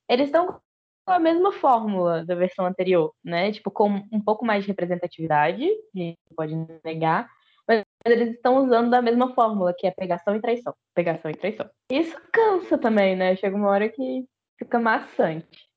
[0.09, 0.59] eles estão
[1.05, 3.51] com a mesma fórmula da versão anterior, né?
[3.51, 7.29] Tipo, com um pouco mais de representatividade, a gente pode negar,
[7.67, 10.73] mas eles estão usando da mesma fórmula, que é pegação e traição.
[10.93, 11.69] Pegação e traição.
[11.91, 13.35] Isso cansa também, né?
[13.35, 14.25] Chega uma hora que
[14.57, 15.69] fica maçante.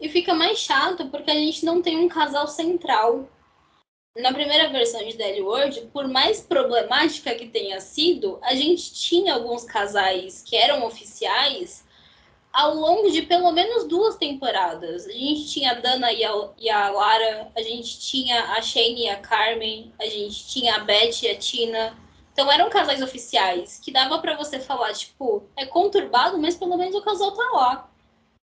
[0.00, 3.28] E fica mais chato porque a gente não tem um casal central.
[4.16, 9.34] Na primeira versão de Daily World, por mais problemática que tenha sido, a gente tinha
[9.34, 11.86] alguns casais que eram oficiais
[12.52, 15.06] ao longo de pelo menos duas temporadas.
[15.06, 19.04] A gente tinha a Dana e a, e a Lara, a gente tinha a Shane
[19.04, 21.96] e a Carmen, a gente tinha a Beth e a Tina.
[22.32, 26.94] Então eram casais oficiais que dava para você falar, tipo, é conturbado, mas pelo menos
[26.94, 27.90] o casal tá lá.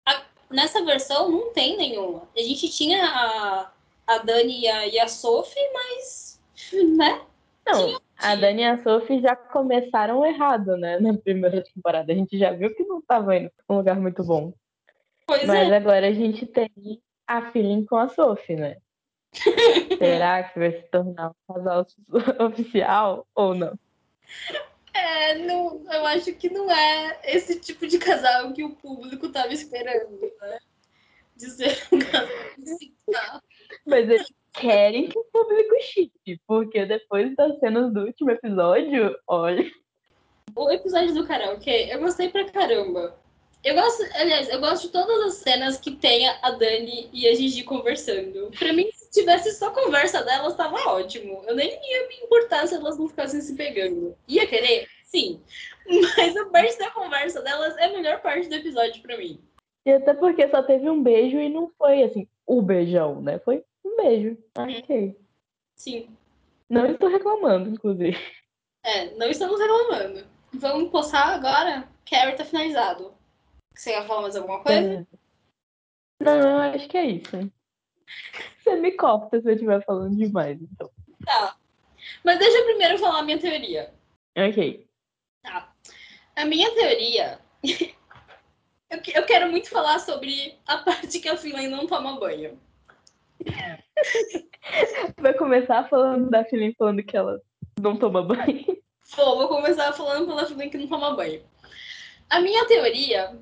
[0.08, 2.28] A, nessa versão não tem nenhuma.
[2.36, 3.72] A gente tinha a,
[4.10, 6.42] a Dani e a, e a Sophie, mas,
[6.98, 7.22] né?
[7.66, 11.00] Não, a Dani e a Sophie já começaram errado, né?
[11.00, 12.12] Na primeira temporada.
[12.12, 14.52] A gente já viu que não estava indo pra um lugar muito bom.
[15.28, 15.78] Pois Mas é.
[15.78, 16.72] agora a gente tem
[17.28, 18.78] a feeling com a Sophie, né?
[20.00, 21.86] Será que vai se tornar um casal
[22.48, 23.78] oficial ou não?
[24.92, 29.54] É, não, eu acho que não é esse tipo de casal que o público estava
[29.54, 30.60] esperando, né?
[31.38, 33.42] De ser um casal oficial.
[33.86, 39.70] Mas eles querem que o público chique, porque depois das cenas do último episódio, olha.
[40.56, 43.16] O episódio do karaokê, eu gostei pra caramba.
[43.64, 47.36] Eu gosto, aliás, eu gosto de todas as cenas que tem a Dani e a
[47.36, 48.50] Gigi conversando.
[48.58, 51.44] Pra mim, se tivesse só conversa delas, tava ótimo.
[51.46, 54.16] Eu nem ia me importar se elas não ficassem se pegando.
[54.28, 54.88] Ia querer?
[55.04, 55.42] Sim.
[56.18, 59.42] Mas a parte da conversa delas é a melhor parte do episódio pra mim.
[59.90, 63.40] E até porque só teve um beijo e não foi, assim, o beijão, né?
[63.40, 64.38] Foi um beijo.
[64.56, 65.20] Ok.
[65.76, 66.16] Sim.
[66.70, 68.16] Não estou reclamando, inclusive.
[68.86, 70.28] É, não estamos reclamando.
[70.54, 71.90] Vamos postar agora.
[72.08, 73.16] Carrie tá finalizado.
[73.76, 75.08] Você quer falar mais alguma coisa?
[76.22, 76.24] É.
[76.24, 77.52] Não, acho que é isso.
[78.60, 80.92] Você me corta se eu estiver falando demais, então.
[81.26, 81.58] Tá.
[82.24, 83.92] Mas deixa eu primeiro falar a minha teoria.
[84.38, 84.88] Ok.
[85.42, 85.74] Tá.
[86.36, 87.40] A minha teoria.
[88.90, 92.60] Eu, quero muito falar sobre a parte que a Finlay não toma banho.
[95.18, 97.42] Vai começar falando da Filin falando que ela
[97.80, 98.78] não toma banho.
[99.16, 101.44] Vou, vou começar falando pela Filin que não toma banho.
[102.30, 103.38] A minha teoria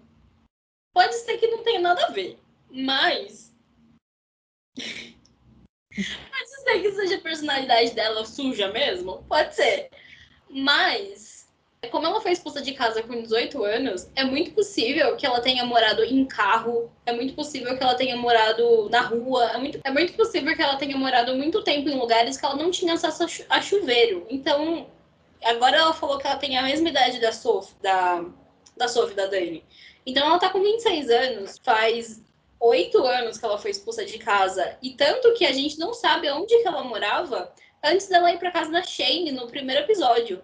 [0.94, 3.54] pode ser que não tenha nada a ver, mas.
[4.78, 9.24] pode ser que seja a personalidade dela suja mesmo?
[9.24, 9.90] Pode ser.
[10.50, 11.37] Mas
[11.88, 15.66] como ela foi expulsa de casa com 18 anos, é muito possível que ela tenha
[15.66, 19.92] morado em carro, é muito possível que ela tenha morado na rua, é muito, é
[19.92, 23.46] muito possível que ela tenha morado muito tempo em lugares que ela não tinha acesso
[23.50, 24.26] a chuveiro.
[24.30, 24.88] Então,
[25.44, 28.26] agora ela falou que ela tem a mesma idade da Sophie, da,
[28.76, 29.64] da Sophie, da Dani.
[30.06, 32.24] Então ela tá com 26 anos, faz
[32.60, 36.30] oito anos que ela foi expulsa de casa, e tanto que a gente não sabe
[36.32, 40.42] onde que ela morava antes dela ir para casa da Shane no primeiro episódio.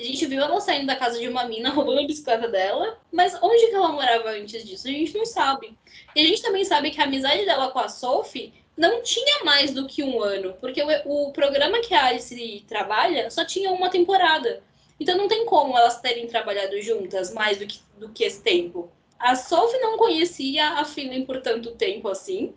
[0.00, 3.36] A gente viu ela saindo da casa de uma mina, roubando a bicicleta dela, mas
[3.42, 4.86] onde que ela morava antes disso?
[4.86, 5.76] A gente não sabe.
[6.14, 9.72] E a gente também sabe que a amizade dela com a Sophie não tinha mais
[9.72, 13.90] do que um ano, porque o, o programa que a Alice trabalha só tinha uma
[13.90, 14.62] temporada.
[15.00, 18.88] Então não tem como elas terem trabalhado juntas mais do que, do que esse tempo.
[19.18, 22.54] A Sophie não conhecia a Finley por tanto tempo assim.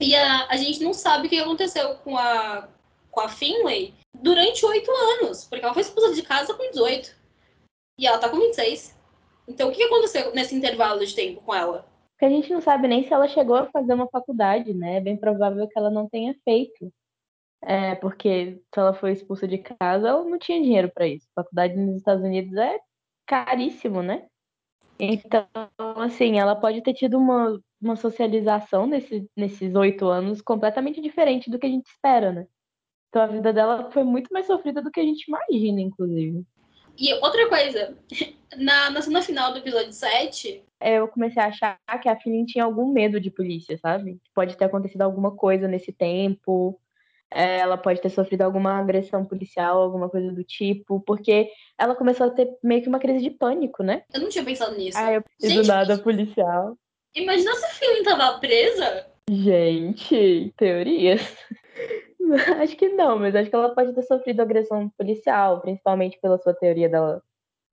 [0.00, 2.68] E a, a gente não sabe o que aconteceu com a,
[3.12, 7.16] com a Finlay durante oito anos, porque ela foi expulsa de casa com 18.
[7.98, 8.96] E ela tá com 26.
[9.46, 11.86] Então, o que aconteceu nesse intervalo de tempo com ela?
[12.12, 14.96] Porque a gente não sabe nem se ela chegou a fazer uma faculdade, né?
[14.96, 16.92] É bem provável que ela não tenha feito.
[17.62, 21.26] É, porque se ela foi expulsa de casa, ela não tinha dinheiro para isso.
[21.34, 22.78] Faculdade nos Estados Unidos é
[23.26, 24.26] caríssimo, né?
[24.98, 25.46] Então,
[25.96, 31.58] assim, ela pode ter tido uma, uma socialização nesse, nesses oito anos completamente diferente do
[31.58, 32.46] que a gente espera, né?
[33.08, 36.44] Então a vida dela foi muito mais sofrida do que a gente imagina, inclusive.
[36.98, 37.96] E outra coisa,
[38.56, 40.62] na, na cena final do episódio 7.
[40.80, 44.18] É, eu comecei a achar que a Finn tinha algum medo de polícia, sabe?
[44.34, 46.78] Pode ter acontecido alguma coisa nesse tempo.
[47.30, 52.26] É, ela pode ter sofrido alguma agressão policial, alguma coisa do tipo, porque ela começou
[52.26, 54.02] a ter meio que uma crise de pânico, né?
[54.12, 54.96] Eu não tinha pensado nisso.
[54.98, 56.76] Ah, eu preciso Gente, nada policial.
[57.14, 59.06] Imagina se a Philly tava presa.
[59.30, 61.20] Gente, teorias.
[62.62, 66.54] Acho que não, mas acho que ela pode ter sofrido agressão policial, principalmente pela sua
[66.54, 67.22] teoria dela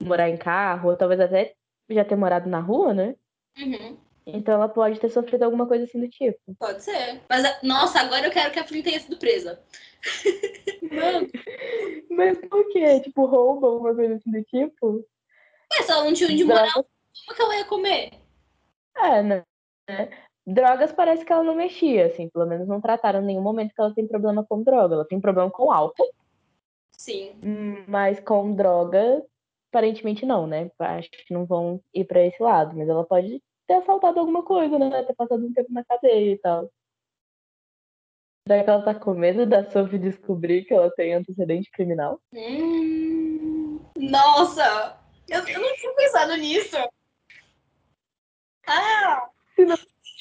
[0.02, 1.54] morar em carro, ou talvez até
[1.89, 3.15] já ter morado na rua, né?
[3.58, 6.39] Uhum, Então ela pode ter sofrido alguma coisa assim do tipo.
[6.60, 7.22] pode ser.
[7.30, 9.62] Mas, nossa, agora eu quero que a Philly tenha sido presa.
[10.91, 11.28] Mano,
[12.10, 13.00] Mas por quê?
[13.02, 15.06] Tipo, rouba alguma coisa assim do tipo?
[15.74, 18.12] ué, se ela não tinha onde morar, como que ela ia comer?
[18.98, 19.44] é, né?
[20.48, 23.82] Drogas parece que ela não mexia, assim, pelo menos não trataram em nenhum momento que
[23.82, 24.94] ela tem problema com droga.
[24.94, 26.14] Ela tem problema com álcool,
[26.92, 27.36] Sim.
[27.88, 29.24] mas com droga,
[29.72, 30.70] aparentemente não, né?
[30.78, 34.78] Acho que não vão ir pra esse lado, mas ela pode ter assaltado alguma coisa,
[34.78, 35.04] né?
[35.04, 36.70] Ter passado um tempo na cadeia e tal.
[38.48, 42.22] Será que ela tá com medo da Sophie descobrir que ela tem antecedente criminal?
[42.32, 45.00] Hum, nossa!
[45.28, 46.78] Eu, eu não tinha pensado nisso.
[48.68, 49.28] Ah,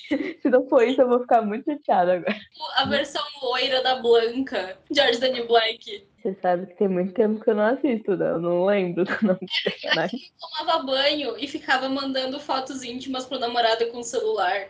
[0.42, 2.36] Se não for isso, eu vou ficar muito chateada agora.
[2.76, 6.06] a versão loira da Blanca, George Danny Black.
[6.22, 8.30] Você sabe que tem muito tempo que eu não assisto, né?
[8.30, 10.20] Eu não lembro do nome do personagem.
[10.40, 14.68] Tomava banho e ficava mandando fotos íntimas pro namorado com o celular.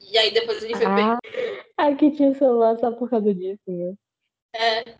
[0.00, 1.18] E aí depois ele foi Ah,
[1.76, 3.94] aqui tinha celular só por causa disso, né?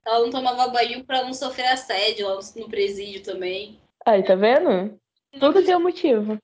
[0.05, 3.81] Ela não tomava banho pra não sofrer assédio lá no, no presídio também.
[4.07, 4.99] Aí, tá vendo?
[5.39, 6.39] Tudo tem um motivo.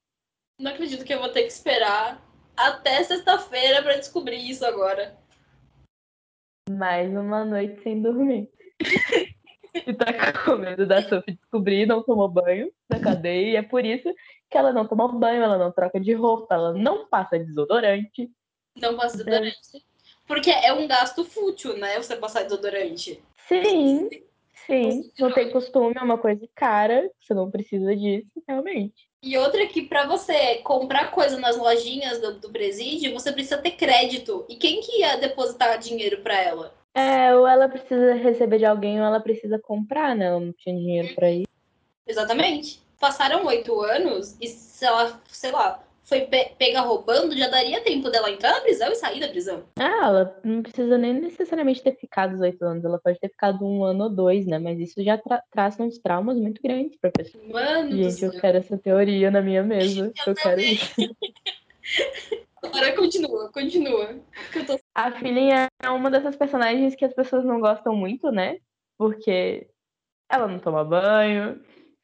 [0.58, 2.20] Não acredito que eu vou ter que esperar
[2.56, 5.16] até sexta-feira pra descobrir isso agora.
[6.70, 8.50] Mais uma noite sem dormir.
[9.86, 13.52] e tá com medo da Sophie descobrir, não tomou banho na cadeia.
[13.52, 14.12] E é por isso
[14.50, 18.30] que ela não toma banho, ela não troca de roupa, ela não passa desodorante.
[18.76, 19.84] Não passa desodorante.
[20.26, 21.96] Porque é um gasto fútil, né?
[21.98, 23.22] Você passar desodorante.
[23.46, 24.10] Sim,
[24.66, 25.10] sim.
[25.18, 27.08] Não tem costume, é uma coisa cara.
[27.20, 29.05] Você não precisa disso, realmente.
[29.22, 33.72] E outra que pra você comprar coisa nas lojinhas do, do presídio, você precisa ter
[33.72, 34.44] crédito.
[34.48, 36.74] E quem que ia depositar dinheiro pra ela?
[36.94, 40.26] É, ou ela precisa receber de alguém, ou ela precisa comprar, né?
[40.26, 41.46] Ela não tinha dinheiro pra ir.
[42.06, 42.80] Exatamente.
[42.98, 48.08] Passaram oito anos e se ela, sei lá, foi pe pega roubando, já daria tempo
[48.08, 49.64] dela entrar na prisão e sair da prisão.
[49.76, 53.66] Ah, ela não precisa nem necessariamente ter ficado os oito anos, ela pode ter ficado
[53.66, 54.58] um ano ou dois, né?
[54.58, 57.42] Mas isso já tra traz uns traumas muito grandes pra pessoa.
[57.48, 60.12] Mano Gente, eu quero essa teoria na minha mesa.
[60.24, 60.94] Eu quero isso.
[62.62, 64.16] Agora continua, continua.
[64.54, 64.78] Eu tô...
[64.94, 68.58] A filha é uma dessas personagens que as pessoas não gostam muito, né?
[68.98, 69.68] Porque
[70.28, 71.60] ela não toma banho,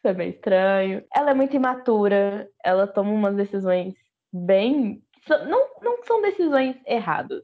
[0.09, 1.05] é meio estranho.
[1.15, 3.95] Ela é muito imatura, ela toma umas decisões
[4.33, 5.03] bem.
[5.29, 7.43] Não, não são decisões erradas.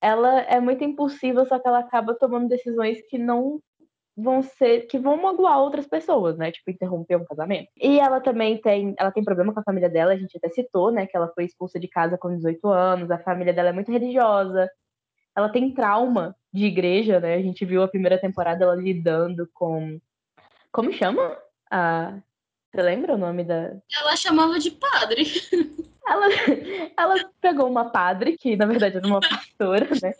[0.00, 3.60] Ela é muito impulsiva, só que ela acaba tomando decisões que não
[4.16, 4.86] vão ser.
[4.86, 6.50] que vão magoar outras pessoas, né?
[6.52, 7.68] Tipo, interromper um casamento.
[7.80, 8.94] E ela também tem.
[8.98, 11.06] Ela tem problema com a família dela, a gente até citou, né?
[11.06, 14.68] Que ela foi expulsa de casa com 18 anos, a família dela é muito religiosa.
[15.36, 17.34] Ela tem trauma de igreja, né?
[17.34, 19.98] A gente viu a primeira temporada ela lidando com.
[20.70, 21.36] Como chama?
[21.72, 22.18] A...
[22.70, 23.74] Você lembra o nome da.
[23.98, 25.24] Ela chamava de padre.
[26.04, 26.26] Ela,
[26.98, 30.12] ela pegou uma padre, que na verdade era uma pastora, né?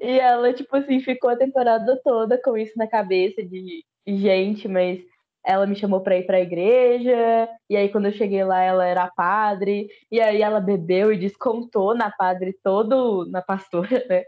[0.00, 5.00] E ela, tipo assim, ficou a temporada toda com isso na cabeça de gente, mas
[5.44, 9.10] ela me chamou pra ir pra igreja, e aí quando eu cheguei lá ela era
[9.14, 14.24] padre, e aí ela bebeu e descontou na padre todo, na pastora, né?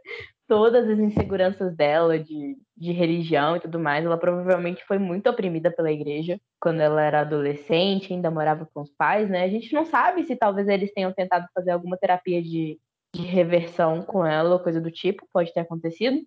[0.49, 4.05] Todas as inseguranças dela de, de religião e tudo mais.
[4.05, 8.91] Ela provavelmente foi muito oprimida pela igreja quando ela era adolescente, ainda morava com os
[8.91, 9.43] pais, né?
[9.43, 12.79] A gente não sabe se talvez eles tenham tentado fazer alguma terapia de,
[13.15, 16.21] de reversão com ela ou coisa do tipo, pode ter acontecido.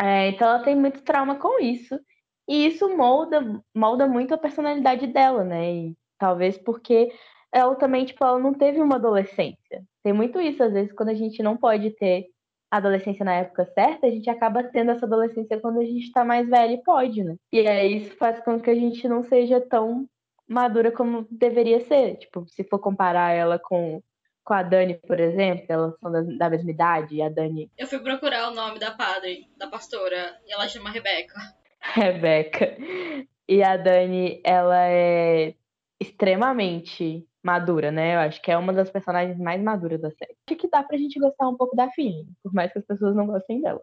[0.00, 1.98] É, então ela tem muito trauma com isso.
[2.48, 5.72] E isso molda, molda muito a personalidade dela, né?
[5.72, 7.12] E talvez porque
[7.52, 9.84] ela também, tipo, ela não teve uma adolescência.
[10.02, 12.26] Tem muito isso, às vezes, quando a gente não pode ter
[12.74, 16.24] a adolescência na época certa, a gente acaba tendo essa adolescência quando a gente tá
[16.24, 17.36] mais velha e pode, né?
[17.52, 20.08] E aí isso faz com que a gente não seja tão
[20.48, 22.16] madura como deveria ser.
[22.16, 24.02] Tipo, se for comparar ela com,
[24.42, 27.86] com a Dani, por exemplo, elas são da, da mesma idade, e a Dani Eu
[27.86, 31.38] fui procurar o nome da padre, da pastora, e ela chama Rebeca.
[31.78, 32.76] Rebeca.
[33.48, 35.54] E a Dani, ela é
[36.00, 38.14] extremamente madura, né?
[38.14, 40.34] Eu acho que é uma das personagens mais maduras da série.
[40.48, 43.14] Acho que dá pra gente gostar um pouco da Finley, por mais que as pessoas
[43.14, 43.82] não gostem dela.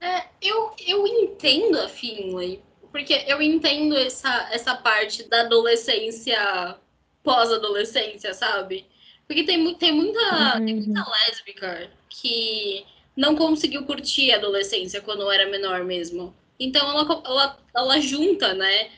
[0.00, 6.76] É, eu, eu entendo a Finlay, porque eu entendo essa, essa parte da adolescência,
[7.22, 8.84] pós-adolescência, sabe?
[9.28, 12.84] Porque tem, tem, muita, tem muita lésbica que
[13.16, 16.34] não conseguiu curtir a adolescência quando era menor mesmo.
[16.58, 18.90] Então ela, ela, ela junta, né,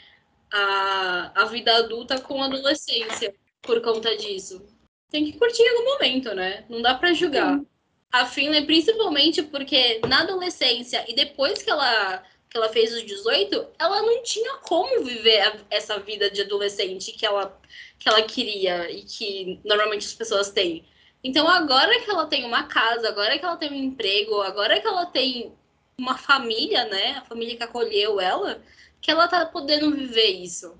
[0.51, 4.63] a, a vida adulta com a adolescência por conta disso.
[5.11, 6.65] Tem que curtir em algum momento, né?
[6.69, 7.59] Não dá para julgar.
[7.59, 7.67] Sim.
[8.13, 13.69] A Finlay, principalmente porque na adolescência e depois que ela, que ela fez os 18,
[13.79, 17.57] ela não tinha como viver a, essa vida de adolescente que ela,
[17.99, 20.85] que ela queria e que normalmente as pessoas têm.
[21.23, 24.87] Então, agora que ela tem uma casa, agora que ela tem um emprego, agora que
[24.87, 25.53] ela tem
[25.99, 27.19] uma família, né?
[27.19, 28.63] A família que acolheu ela,
[29.01, 30.79] que ela tá podendo viver isso.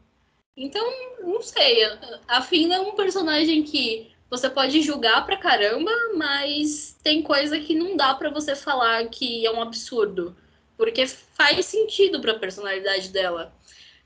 [0.61, 0.87] Então,
[1.23, 1.83] não sei.
[2.29, 7.75] A Fina é um personagem que você pode julgar pra caramba, mas tem coisa que
[7.75, 10.37] não dá para você falar que é um absurdo.
[10.77, 13.55] Porque faz sentido pra personalidade dela.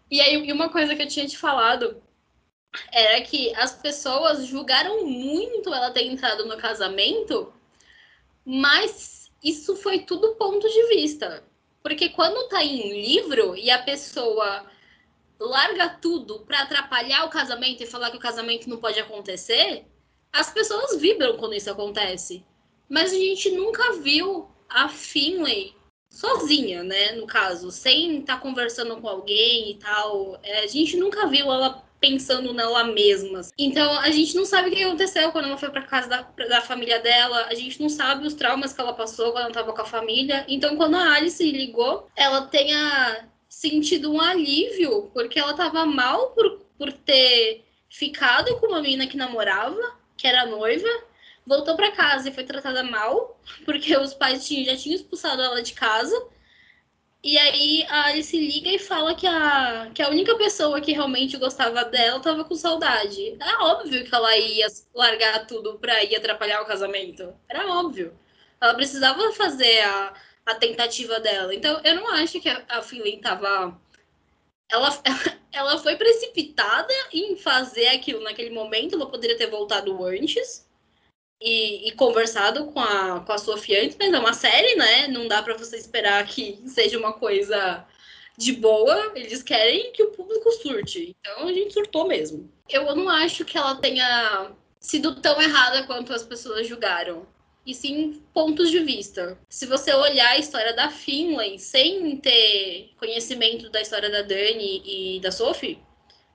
[0.09, 2.01] E aí, uma coisa que eu tinha te falado
[2.93, 7.53] era que as pessoas julgaram muito ela ter entrado no casamento,
[8.45, 11.43] mas isso foi tudo ponto de vista.
[11.83, 14.73] Porque quando tá em livro e a pessoa
[15.39, 19.87] larga tudo para atrapalhar o casamento e falar que o casamento não pode acontecer,
[20.33, 22.45] as pessoas vibram quando isso acontece.
[22.89, 25.75] Mas a gente nunca viu a Finlay
[26.11, 27.13] sozinha, né?
[27.13, 30.39] No caso, sem estar tá conversando com alguém e tal.
[30.43, 33.41] É, a gente nunca viu ela pensando nela mesma.
[33.59, 36.61] Então a gente não sabe o que aconteceu quando ela foi para casa da, da
[36.61, 39.81] família dela, a gente não sabe os traumas que ela passou quando ela estava com
[39.81, 40.45] a família.
[40.47, 46.61] Então quando a Alice ligou, ela tenha sentido um alívio, porque ela estava mal por,
[46.77, 50.89] por ter ficado com uma menina que namorava, que era noiva,
[51.47, 55.63] voltou para casa e foi tratada mal, porque os pais tinham, já tinham expulsado ela
[55.63, 56.15] de casa.
[57.23, 61.39] E aí a Alice liga e fala que a, que a única pessoa que realmente
[61.39, 63.37] gostava dela tava com saudade.
[63.41, 67.35] É óbvio que ela ia largar tudo pra ir atrapalhar o casamento.
[67.49, 68.13] Era óbvio.
[68.61, 70.13] Ela precisava fazer a,
[70.47, 71.55] a tentativa dela.
[71.55, 73.81] Então eu não acho que a, a Finley tava.
[74.71, 74.91] Ela,
[75.53, 80.67] ela foi precipitada em fazer aquilo naquele momento, ela poderia ter voltado antes
[81.41, 85.09] e, e, conversado com a, com a Sofia antes, mas é uma série, né?
[85.09, 87.87] Não dá para você esperar que seja uma coisa
[88.37, 89.13] de boa.
[89.15, 91.15] Eles querem que o público surte.
[91.21, 92.51] Então a gente surtou mesmo.
[92.69, 97.27] Eu não acho que ela tenha sido tão errada quanto as pessoas julgaram.
[97.67, 99.39] E sim pontos de vista.
[99.49, 105.21] Se você olhar a história da Finlay sem ter conhecimento da história da Dani e
[105.21, 105.79] da Sophie,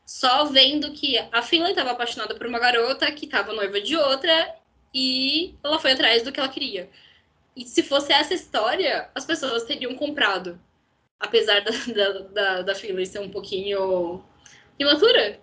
[0.05, 4.55] só vendo que a Finlay estava apaixonada por uma garota que estava noiva de outra
[4.93, 6.89] e ela foi atrás do que ela queria.
[7.55, 10.59] E se fosse essa história, as pessoas teriam comprado.
[11.19, 14.23] Apesar da, da, da, da fila ser um pouquinho
[14.79, 15.39] imatura.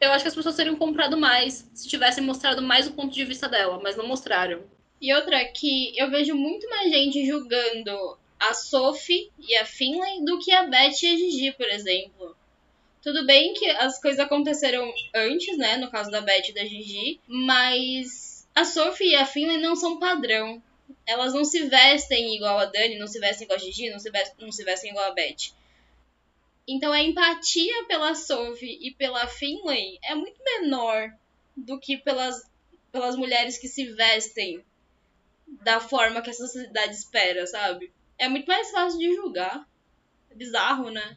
[0.00, 3.24] Eu acho que as pessoas teriam comprado mais se tivessem mostrado mais o ponto de
[3.24, 4.64] vista dela, mas não mostraram.
[5.00, 10.38] E outra que eu vejo muito mais gente julgando a Sophie e a Finlay do
[10.38, 12.36] que a Beth e a Gigi, por exemplo.
[13.02, 15.76] Tudo bem que as coisas aconteceram antes, né?
[15.76, 19.98] No caso da Beth e da Gigi, mas a Sophie e a Finlay não são
[19.98, 20.62] padrão.
[21.06, 24.10] Elas não se vestem igual a Dani, não se vestem igual a Gigi, não se
[24.10, 25.52] vestem, não se vestem igual a Beth.
[26.66, 31.10] Então a empatia pela Sophie e pela Finlay é muito menor
[31.56, 32.42] do que pelas,
[32.92, 34.62] pelas mulheres que se vestem
[35.62, 37.92] da forma que a sociedade espera, sabe?
[38.18, 39.66] É muito mais fácil de julgar.
[40.30, 41.16] É bizarro, né?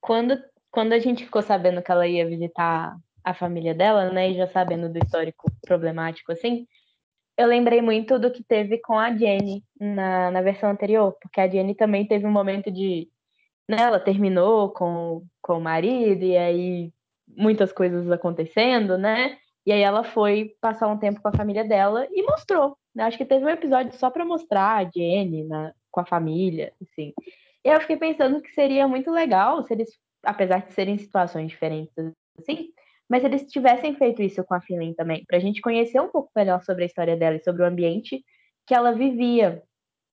[0.00, 4.34] Quando, quando a gente ficou sabendo que ela ia visitar a família dela, né, e
[4.34, 6.66] já sabendo do histórico problemático assim,
[7.36, 11.48] eu lembrei muito do que teve com a Jenny na, na versão anterior, porque a
[11.48, 13.08] Jenny também teve um momento de.
[13.68, 16.92] Né, ela terminou com, com o marido, e aí
[17.28, 19.38] muitas coisas acontecendo, né?
[19.64, 22.76] E aí ela foi passar um tempo com a família dela e mostrou.
[22.94, 23.04] Né?
[23.04, 27.12] Acho que teve um episódio só para mostrar a Jenny na, com a família, assim.
[27.64, 29.90] E eu fiquei pensando que seria muito legal se eles,
[30.24, 31.92] apesar de serem situações diferentes,
[32.38, 32.70] assim,
[33.08, 36.30] mas eles tivessem feito isso com a Finley também, para a gente conhecer um pouco
[36.34, 38.24] melhor sobre a história dela e sobre o ambiente
[38.66, 39.62] que ela vivia,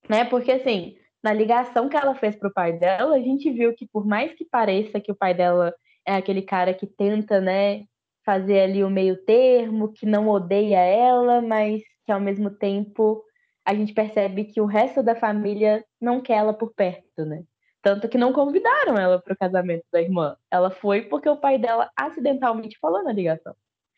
[0.08, 0.24] né?
[0.24, 4.04] Porque assim, na ligação que ela fez pro pai dela, a gente viu que por
[4.06, 5.72] mais que pareça que o pai dela
[6.06, 7.84] é aquele cara que tenta, né,
[8.24, 13.22] fazer ali o meio termo, que não odeia ela, mas que ao mesmo tempo
[13.66, 17.42] a gente percebe que o resto da família não quer ela por perto, né?
[17.82, 20.34] Tanto que não convidaram ela para o casamento da irmã.
[20.50, 23.54] Ela foi porque o pai dela acidentalmente falou na ligação.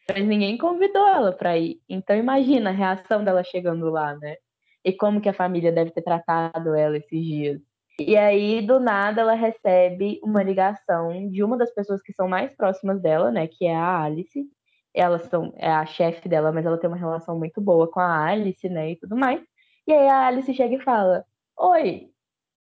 [0.08, 1.80] Mas ninguém convidou ela para ir.
[1.88, 4.38] Então imagina a reação dela chegando lá, né?
[4.84, 7.60] E como que a família deve ter tratado ela esses dias.
[7.96, 12.52] E aí, do nada, ela recebe uma ligação de uma das pessoas que são mais
[12.56, 13.46] próximas dela, né?
[13.46, 14.50] Que é a Alice.
[14.94, 18.24] Elas são, é a chefe dela, mas ela tem uma relação muito boa com a
[18.26, 18.92] Alice, né?
[18.92, 19.40] E tudo mais.
[19.86, 21.24] E aí a Alice chega e fala:
[21.58, 22.10] Oi,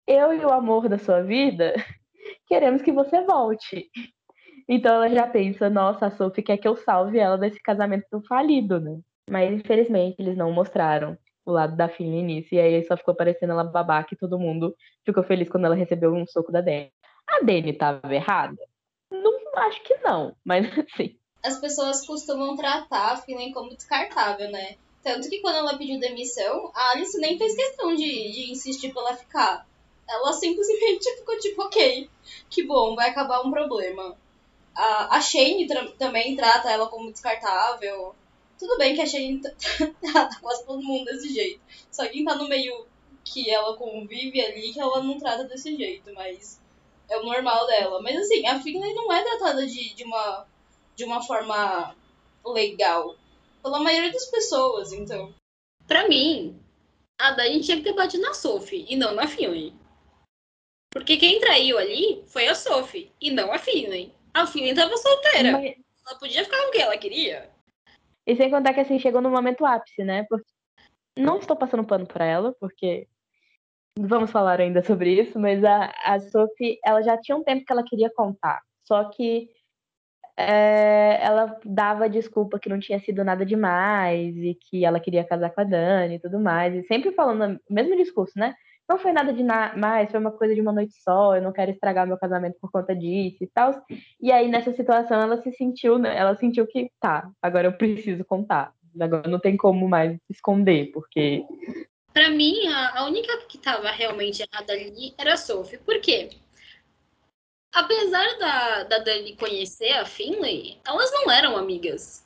[0.08, 1.74] eu e o amor da sua vida
[2.48, 3.90] queremos que você volte.
[4.68, 8.80] Então ela já pensa, nossa, a Sophie quer que eu salve ela desse casamento falido,
[8.80, 9.00] né?
[9.30, 12.56] Mas infelizmente eles não mostraram o lado da filha no início.
[12.56, 16.14] E aí só ficou parecendo ela babaca e todo mundo ficou feliz quando ela recebeu
[16.14, 16.92] um soco da Dani.
[17.28, 18.58] A Dani tava errada?
[19.12, 21.18] Não acho que não, mas assim.
[21.46, 24.78] As pessoas costumam tratar a Finley como descartável, né?
[25.04, 29.04] Tanto que quando ela pediu demissão, a Alice nem fez questão de, de insistir pra
[29.04, 29.68] ela ficar.
[30.08, 32.10] Ela simplesmente ficou tipo, ok,
[32.50, 34.18] que bom, vai acabar um problema.
[34.74, 38.16] A, a Shane tra também trata ela como descartável.
[38.58, 39.42] Tudo bem que a Shane
[40.02, 41.62] trata quase todo mundo desse jeito.
[41.92, 42.88] Só quem tá no meio
[43.24, 46.60] que ela convive ali que ela não trata desse jeito, mas
[47.10, 48.02] é o normal dela.
[48.02, 50.48] Mas assim, a Finley não é tratada de, de, uma,
[50.96, 51.96] de uma forma
[52.46, 53.16] legal.
[53.62, 55.34] Pela maioria das pessoas, então.
[55.88, 56.60] Pra mim,
[57.20, 59.74] a Dani tinha que ter batido na Sophie e não na Finley.
[60.92, 64.14] Porque quem traiu ali foi a Sophie e não a Finley.
[64.34, 65.52] A Finley tava solteira.
[65.54, 65.76] Mas...
[66.08, 67.50] Ela podia ficar com quem ela queria.
[68.28, 70.24] E sem contar que assim, chegou no momento ápice, né?
[70.30, 70.46] Porque
[71.18, 73.08] não estou passando pano pra ela, porque
[73.98, 77.72] vamos falar ainda sobre isso, mas a, a Sophie, ela já tinha um tempo que
[77.72, 78.62] ela queria contar.
[78.84, 79.50] Só que
[80.38, 85.50] é, ela dava desculpa que não tinha sido nada demais e que ela queria casar
[85.52, 86.74] com a Dani e tudo mais.
[86.76, 88.54] E sempre falando o mesmo discurso, né?
[88.88, 91.72] Não foi nada de mais, foi uma coisa de uma noite só, eu não quero
[91.72, 93.84] estragar meu casamento por conta disso e tal.
[94.22, 96.16] E aí, nessa situação, ela se sentiu, né?
[96.16, 98.74] Ela sentiu que, tá, agora eu preciso contar.
[99.00, 101.44] Agora não tem como mais esconder, porque
[102.16, 105.78] para mim, a, única que estava realmente errada ali era a Sophie.
[105.80, 106.30] Por quê?
[107.76, 112.26] Apesar da, da Dani conhecer a Finley, elas não eram amigas.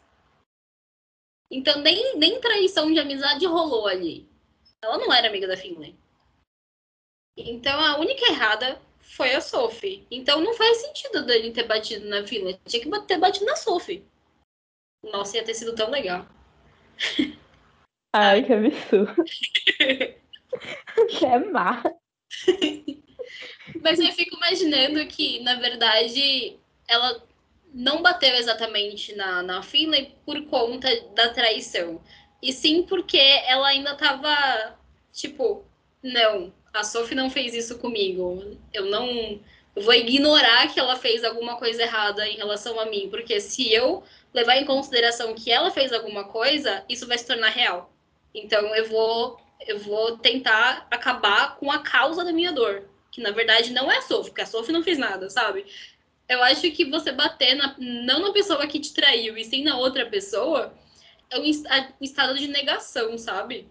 [1.49, 4.29] Então, nem, nem traição de amizade rolou ali.
[4.79, 5.97] Ela não era amiga da Finley.
[7.35, 10.05] Então, a única errada foi a Sophie.
[10.11, 12.59] Então, não faz sentido a Dani ter batido na Finley.
[12.67, 14.05] Tinha que ter batido na Sophie.
[15.03, 16.27] Nossa, ia ter sido tão legal.
[18.13, 19.15] Ai, que absurdo.
[21.25, 21.81] é má.
[23.81, 26.57] Mas eu fico imaginando que, na verdade,
[26.87, 27.23] ela
[27.73, 32.01] não bateu exatamente na, na Finlay por conta da traição.
[32.41, 34.77] E sim porque ela ainda tava,
[35.11, 35.65] tipo,
[36.01, 38.57] não, a Sophie não fez isso comigo.
[38.73, 39.39] Eu não.
[39.75, 43.71] Eu vou ignorar que ela fez alguma coisa errada em relação a mim, porque se
[43.71, 44.03] eu
[44.33, 47.93] levar em consideração que ela fez alguma coisa, isso vai se tornar real.
[48.33, 52.85] Então eu vou eu vou tentar acabar com a causa da minha dor,
[53.19, 55.65] que na verdade não é a Sophie, porque a Sophie não fez nada, sabe?
[56.27, 59.77] Eu acho que você bater na, não na pessoa que te traiu, e sim na
[59.77, 60.73] outra pessoa,
[61.29, 61.43] é um,
[62.01, 63.67] estado de negação, sabe?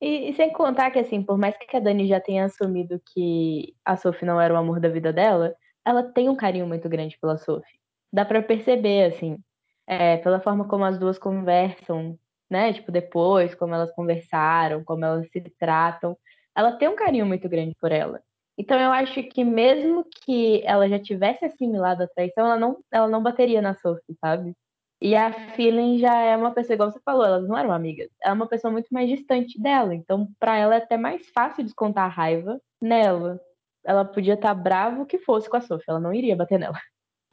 [0.00, 3.74] E, e, sem contar que, assim, por mais que a Dani já tenha assumido que
[3.84, 5.54] a Sophie não era o amor da vida dela,
[5.84, 7.78] ela tem um carinho muito grande pela Sophie.
[8.12, 9.38] Dá para perceber, assim,
[9.86, 12.16] é, pela forma como as duas conversam,
[12.48, 12.72] né?
[12.72, 16.16] Tipo, depois, como elas conversaram, como elas se tratam.
[16.58, 18.20] Ela tem um carinho muito grande por ela.
[18.58, 23.06] Então eu acho que mesmo que ela já tivesse assimilado a traição, ela não, ela
[23.06, 24.52] não bateria na Sophie, sabe?
[25.00, 28.10] E a Feeling já é uma pessoa, igual você falou, elas não eram amigas.
[28.20, 29.94] Ela é uma pessoa muito mais distante dela.
[29.94, 33.40] Então, para ela é até mais fácil descontar a raiva nela.
[33.84, 36.58] Ela podia estar tá brava o que fosse com a Sophie, ela não iria bater
[36.58, 36.80] nela.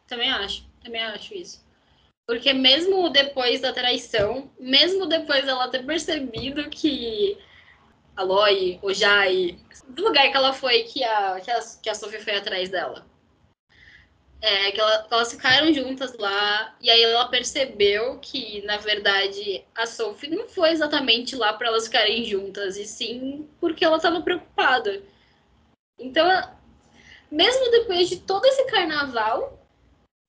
[0.07, 1.65] Também acho, também acho isso.
[2.27, 7.39] Porque mesmo depois da traição, mesmo depois dela ter percebido que
[8.15, 9.57] a Loi, o Jai,
[9.89, 13.05] do lugar que ela foi que a, que a, que a Sophie foi atrás dela.
[14.41, 19.85] É, que, ela, elas ficaram juntas lá, e aí ela percebeu que, na verdade, a
[19.85, 25.01] Sophie não foi exatamente lá para elas ficarem juntas, e sim porque ela estava preocupada.
[25.97, 26.27] Então,
[27.31, 29.59] mesmo depois de todo esse carnaval,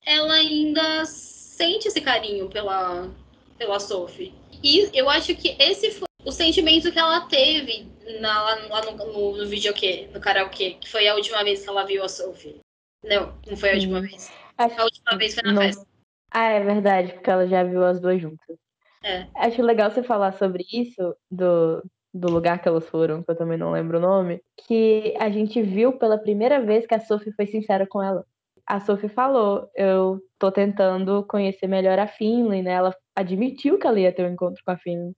[0.05, 3.09] ela ainda sente esse carinho pela,
[3.57, 4.33] pela Sophie.
[4.63, 7.87] E eu acho que esse foi o sentimento que ela teve
[8.19, 11.69] na, lá, lá no, no, no videokê, no karaokê, que foi a última vez que
[11.69, 12.59] ela viu a Sophie.
[13.03, 14.31] Não, não foi a última vez.
[14.57, 15.61] Acho a última vez foi na não...
[15.61, 15.87] festa.
[16.29, 18.57] Ah, é verdade, porque ela já viu as duas juntas.
[19.03, 19.25] É.
[19.35, 21.81] Acho legal você falar sobre isso, do,
[22.13, 25.61] do lugar que elas foram, que eu também não lembro o nome, que a gente
[25.61, 28.25] viu pela primeira vez que a Sophie foi sincera com ela
[28.67, 32.71] a Sophie falou, eu tô tentando conhecer melhor a Finley, né?
[32.71, 35.15] Ela admitiu que ela ia ter um encontro com a Finley.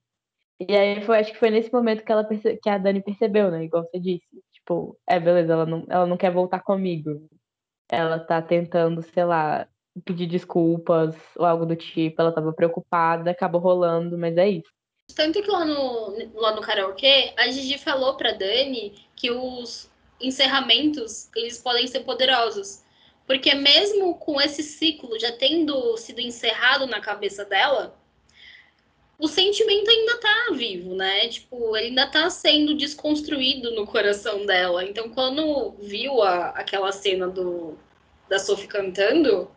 [0.59, 2.57] E aí foi, acho que foi nesse momento que ela perce...
[2.61, 3.63] que a Dani percebeu, né?
[3.63, 4.27] Igual você disse.
[4.51, 7.29] Tipo, é beleza, ela não, ela não quer voltar comigo.
[7.89, 9.67] Ela tá tentando, sei lá,
[10.03, 12.21] pedir desculpas ou algo do tipo.
[12.21, 14.69] Ela tava preocupada, acabou rolando, mas é isso.
[15.15, 19.89] Tanto que lá no, lá no karaokê, a Gigi falou pra Dani que os
[20.21, 22.83] encerramentos, eles podem ser poderosos.
[23.25, 27.95] Porque mesmo com esse ciclo já tendo sido encerrado na cabeça dela,
[29.19, 31.27] o sentimento ainda tá vivo, né?
[31.27, 34.85] Tipo, ele ainda tá sendo desconstruído no coração dela.
[34.85, 37.77] Então, quando viu a, aquela cena do,
[38.29, 39.51] da Sophie cantando,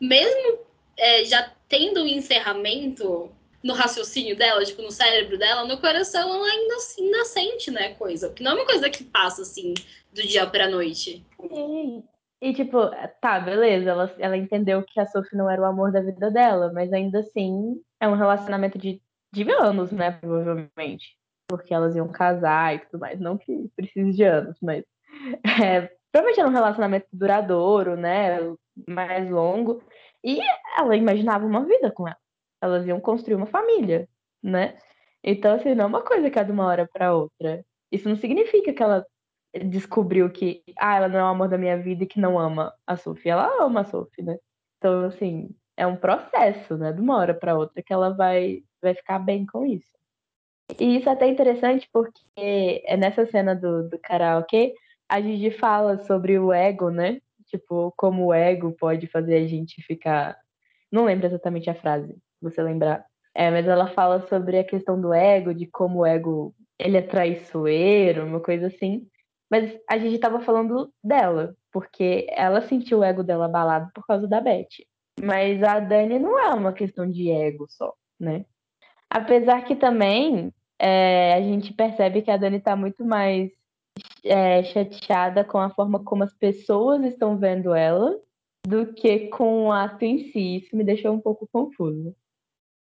[0.00, 0.60] mesmo
[0.96, 3.32] é, já tendo o um encerramento
[3.62, 8.28] no raciocínio dela, tipo, no cérebro dela, no coração, ela ainda, ainda sente, né, coisa.
[8.28, 9.74] Porque não é uma coisa que passa, assim,
[10.12, 11.26] do dia pra noite.
[12.40, 12.78] E, tipo,
[13.20, 16.72] tá, beleza, ela, ela entendeu que a Sophie não era o amor da vida dela,
[16.72, 21.18] mas ainda assim é um relacionamento de, de anos, né, provavelmente.
[21.48, 23.20] Porque elas iam casar e tudo mais.
[23.20, 24.84] Não que precise de anos, mas.
[25.62, 28.38] É, provavelmente era um relacionamento duradouro, né,
[28.88, 29.82] mais longo.
[30.24, 30.40] E
[30.78, 32.16] ela imaginava uma vida com ela.
[32.62, 34.08] Elas iam construir uma família,
[34.42, 34.78] né?
[35.22, 37.64] Então, assim, não é uma coisa que é de uma hora para outra.
[37.92, 39.04] Isso não significa que ela
[39.54, 42.72] descobriu que ah, ela não é o amor da minha vida e que não ama
[42.86, 43.30] a Sophie.
[43.30, 44.36] Ela ama a Sophie, né?
[44.78, 46.92] Então, assim, é um processo, né?
[46.92, 49.90] De uma hora para outra que ela vai, vai ficar bem com isso.
[50.78, 54.74] E isso é até interessante porque é nessa cena do, do karaokê,
[55.08, 57.20] a Gigi fala sobre o ego, né?
[57.46, 60.38] Tipo, como o ego pode fazer a gente ficar.
[60.90, 63.04] Não lembro exatamente a frase, se você lembrar.
[63.34, 67.02] É, mas ela fala sobre a questão do ego, de como o ego ele é
[67.02, 69.06] traiçoeiro, uma coisa assim.
[69.50, 74.28] Mas a gente estava falando dela, porque ela sentiu o ego dela abalado por causa
[74.28, 74.68] da Beth.
[75.20, 78.44] Mas a Dani não é uma questão de ego só, né?
[79.10, 83.50] Apesar que também é, a gente percebe que a Dani está muito mais
[84.24, 88.18] é, chateada com a forma como as pessoas estão vendo ela
[88.66, 90.58] do que com o ato em si.
[90.58, 92.14] Isso me deixou um pouco confuso.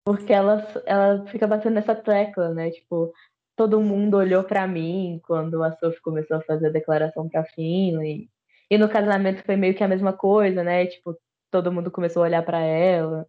[0.05, 2.71] Porque ela, ela fica batendo nessa tecla, né?
[2.71, 3.13] Tipo,
[3.59, 8.31] todo mundo olhou para mim quando a Sophie começou a fazer a declaração pra Finley.
[8.71, 10.87] E no casamento foi meio que a mesma coisa, né?
[10.87, 11.19] Tipo,
[11.51, 13.27] todo mundo começou a olhar para ela.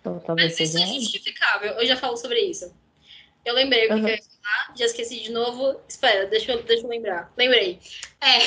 [0.00, 1.72] Então, talvez Mas isso é justificável.
[1.72, 2.74] Eu já falo sobre isso.
[3.42, 4.04] Eu lembrei o que, uhum.
[4.04, 5.80] que eu ia falar, já esqueci de novo.
[5.88, 7.32] Espera, deixa eu, deixa eu lembrar.
[7.38, 7.80] Lembrei.
[8.20, 8.38] É.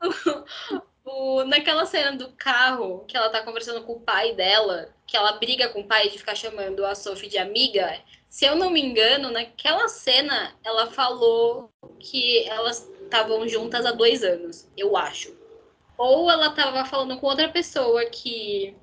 [1.04, 5.14] o, o, naquela cena do carro, que ela tá conversando com o pai dela, que
[5.14, 8.00] ela briga com o pai de ficar chamando a Sophie de amiga.
[8.36, 14.22] Se eu não me engano, naquela cena ela falou que elas estavam juntas há dois
[14.22, 15.34] anos, eu acho.
[15.96, 18.76] Ou ela tava falando com outra pessoa que.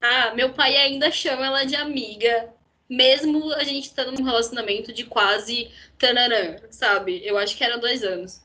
[0.00, 2.50] Ah, meu pai ainda chama ela de amiga
[2.88, 7.20] mesmo a gente estando num relacionamento de quase tananã, sabe?
[7.26, 8.42] Eu acho que eram dois anos.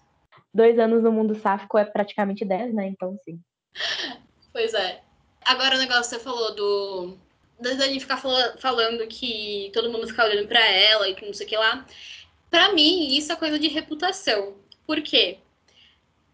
[0.53, 2.86] Dois anos no mundo sáfico é praticamente dez, né?
[2.86, 3.39] Então, sim.
[4.51, 5.01] Pois é.
[5.45, 7.18] Agora o negócio que você falou do.
[7.60, 11.45] Da Dani ficar falando que todo mundo fica olhando para ela e que não sei
[11.45, 11.86] o que lá.
[12.49, 14.55] Pra mim, isso é coisa de reputação.
[14.88, 15.39] Por quê?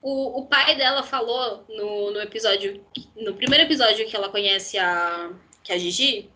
[0.01, 2.85] O, o pai dela falou no, no episódio.
[3.15, 5.31] No primeiro episódio que ela conhece a,
[5.63, 6.29] que é a Gigi,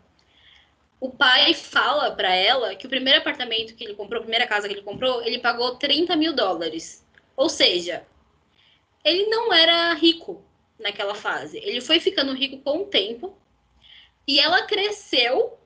[0.99, 4.67] o pai fala para ela que o primeiro apartamento que ele comprou, a primeira casa
[4.67, 7.05] que ele comprou, ele pagou 30 mil dólares.
[7.37, 8.05] Ou seja,
[9.03, 10.43] ele não era rico
[10.77, 11.57] naquela fase.
[11.59, 13.37] Ele foi ficando rico com o tempo
[14.27, 15.57] e ela cresceu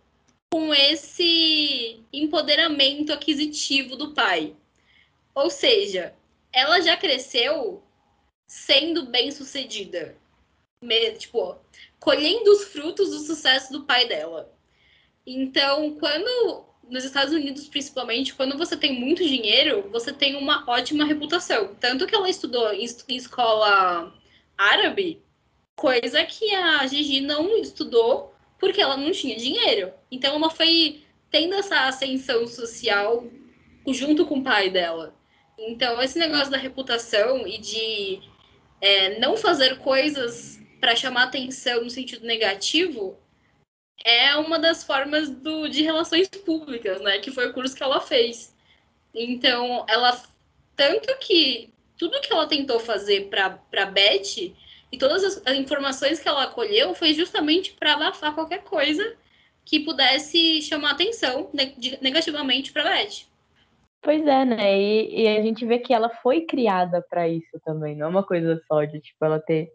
[0.52, 4.56] com esse empoderamento aquisitivo do pai.
[5.34, 6.14] Ou seja,
[6.52, 7.84] ela já cresceu
[8.48, 10.16] sendo bem sucedida.
[11.18, 11.58] Tipo,
[12.00, 14.54] colhendo os frutos do sucesso do pai dela.
[15.26, 21.06] Então, quando nos Estados Unidos, principalmente, quando você tem muito dinheiro, você tem uma ótima
[21.06, 21.74] reputação.
[21.76, 24.14] Tanto que ela estudou em escola
[24.58, 25.22] árabe,
[25.76, 28.33] coisa que a Gigi não estudou
[28.64, 29.92] porque ela não tinha dinheiro.
[30.10, 33.26] Então, ela foi tendo essa ascensão social
[33.90, 35.14] junto com o pai dela.
[35.60, 38.22] Então, esse negócio da reputação e de
[38.80, 43.18] é, não fazer coisas para chamar atenção no sentido negativo
[44.06, 47.20] é uma das formas do, de relações públicas, né?
[47.20, 48.56] Que foi o curso que ela fez.
[49.14, 50.24] Então, ela.
[50.74, 54.54] Tanto que tudo que ela tentou fazer para Beth
[54.94, 59.16] e todas as, as, informações que ela acolheu foi justamente para abafar qualquer coisa
[59.66, 61.50] que pudesse chamar atenção
[62.00, 63.26] negativamente para Beth.
[64.04, 64.80] Pois é, né?
[64.80, 67.96] E, e, a gente vê que ela foi criada para isso também.
[67.96, 69.72] Não é uma coisa só de tipo ela ter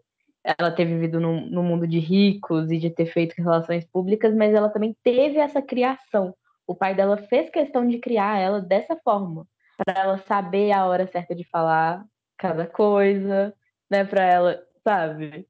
[0.57, 4.53] ela ter vivido num, num mundo de ricos e de ter feito relações públicas, mas
[4.53, 6.33] ela também teve essa criação.
[6.65, 9.45] O pai dela fez questão de criar ela dessa forma,
[9.75, 12.05] para ela saber a hora certa de falar
[12.37, 13.53] cada coisa,
[13.91, 15.47] né, para ela, sabe?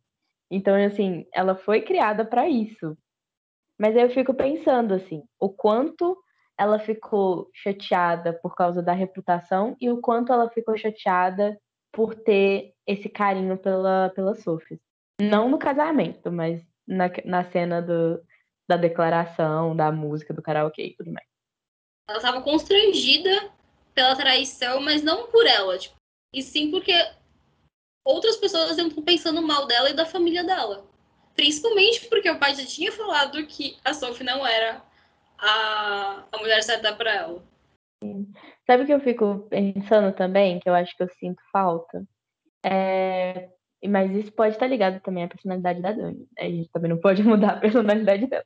[0.51, 2.97] Então, assim, ela foi criada para isso.
[3.77, 6.17] Mas aí eu fico pensando assim, o quanto
[6.57, 11.57] ela ficou chateada por causa da reputação e o quanto ela ficou chateada
[11.89, 14.81] por ter esse carinho pela, pela Sophie.
[15.21, 18.21] Não no casamento, mas na, na cena do,
[18.67, 21.27] da declaração, da música, do karaokê e tudo mais.
[22.09, 23.51] Ela estava constrangida
[23.95, 25.95] pela traição, mas não por ela, tipo,
[26.33, 26.93] e sim porque
[28.03, 30.85] outras pessoas estão pensando mal dela e da família dela.
[31.35, 34.81] Principalmente porque o pai já tinha falado que a Sophie não era
[35.37, 37.43] a, a mulher certa para ela.
[38.65, 42.03] Sabe o que eu fico pensando também, que eu acho que eu sinto falta?
[42.63, 43.49] É...
[43.87, 46.27] Mas isso pode estar ligado também à personalidade da Dani.
[46.37, 48.45] A gente também não pode mudar a personalidade dela.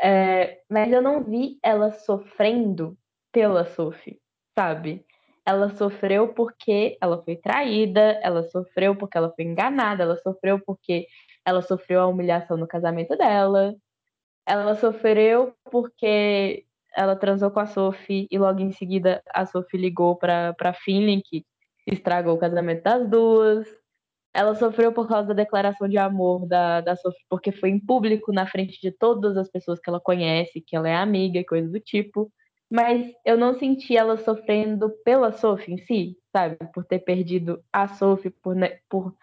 [0.00, 0.60] É...
[0.70, 2.96] Mas eu não vi ela sofrendo
[3.32, 4.20] pela Sophie,
[4.56, 5.04] sabe?
[5.46, 11.06] Ela sofreu porque ela foi traída, ela sofreu porque ela foi enganada, ela sofreu porque
[11.44, 13.74] ela sofreu a humilhação no casamento dela,
[14.46, 16.64] ela sofreu porque
[16.96, 21.22] ela transou com a Sophie e logo em seguida a Sophie ligou para para Finley
[21.22, 21.44] que
[21.86, 23.66] estragou o casamento das duas.
[24.34, 28.32] Ela sofreu por causa da declaração de amor da, da Sophie, porque foi em público,
[28.32, 31.70] na frente de todas as pessoas que ela conhece, que ela é amiga e coisa
[31.70, 32.32] do tipo.
[32.74, 36.56] Mas eu não senti ela sofrendo pela Sophie em si, sabe?
[36.74, 38.56] Por ter perdido a Sophie, por,
[38.88, 39.14] por,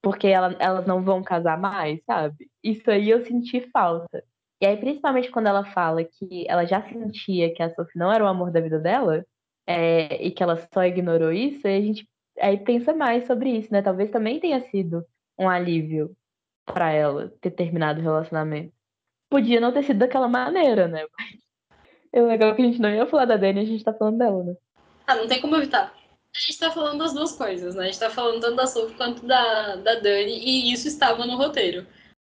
[0.00, 2.48] porque ela, elas não vão casar mais, sabe?
[2.62, 4.22] Isso aí eu senti falta.
[4.60, 8.22] E aí, principalmente quando ela fala que ela já sentia que a Sophie não era
[8.22, 9.26] o amor da vida dela,
[9.66, 12.08] é, e que ela só ignorou isso, a gente
[12.38, 13.82] aí pensa mais sobre isso, né?
[13.82, 15.04] Talvez também tenha sido
[15.36, 16.16] um alívio
[16.64, 18.72] para ela ter terminado o relacionamento.
[19.28, 21.04] Podia não ter sido daquela maneira, né?
[22.12, 24.44] É legal que a gente não ia falar da Dani, a gente tá falando dela,
[24.44, 24.54] né?
[25.06, 25.94] Ah, não tem como evitar.
[26.34, 27.84] A gente tá falando das duas coisas, né?
[27.84, 31.36] A gente tá falando tanto da Sophie quanto da, da Dani, e isso estava no
[31.36, 31.86] roteiro.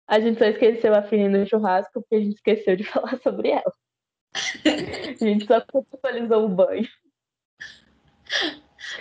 [0.08, 3.50] A gente só esqueceu a Fini no churrasco porque a gente esqueceu de falar sobre
[3.50, 3.74] ela.
[4.66, 6.88] a gente só contextualizou o banho.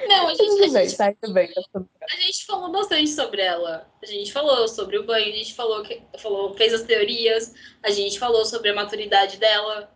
[0.06, 2.08] Não, a gente, a, gente, tá, tudo bem, tá tudo bem.
[2.12, 3.90] a gente falou bastante sobre ela.
[4.02, 7.90] A gente falou sobre o banho, a gente falou, que, falou, fez as teorias, a
[7.90, 9.92] gente falou sobre a maturidade dela.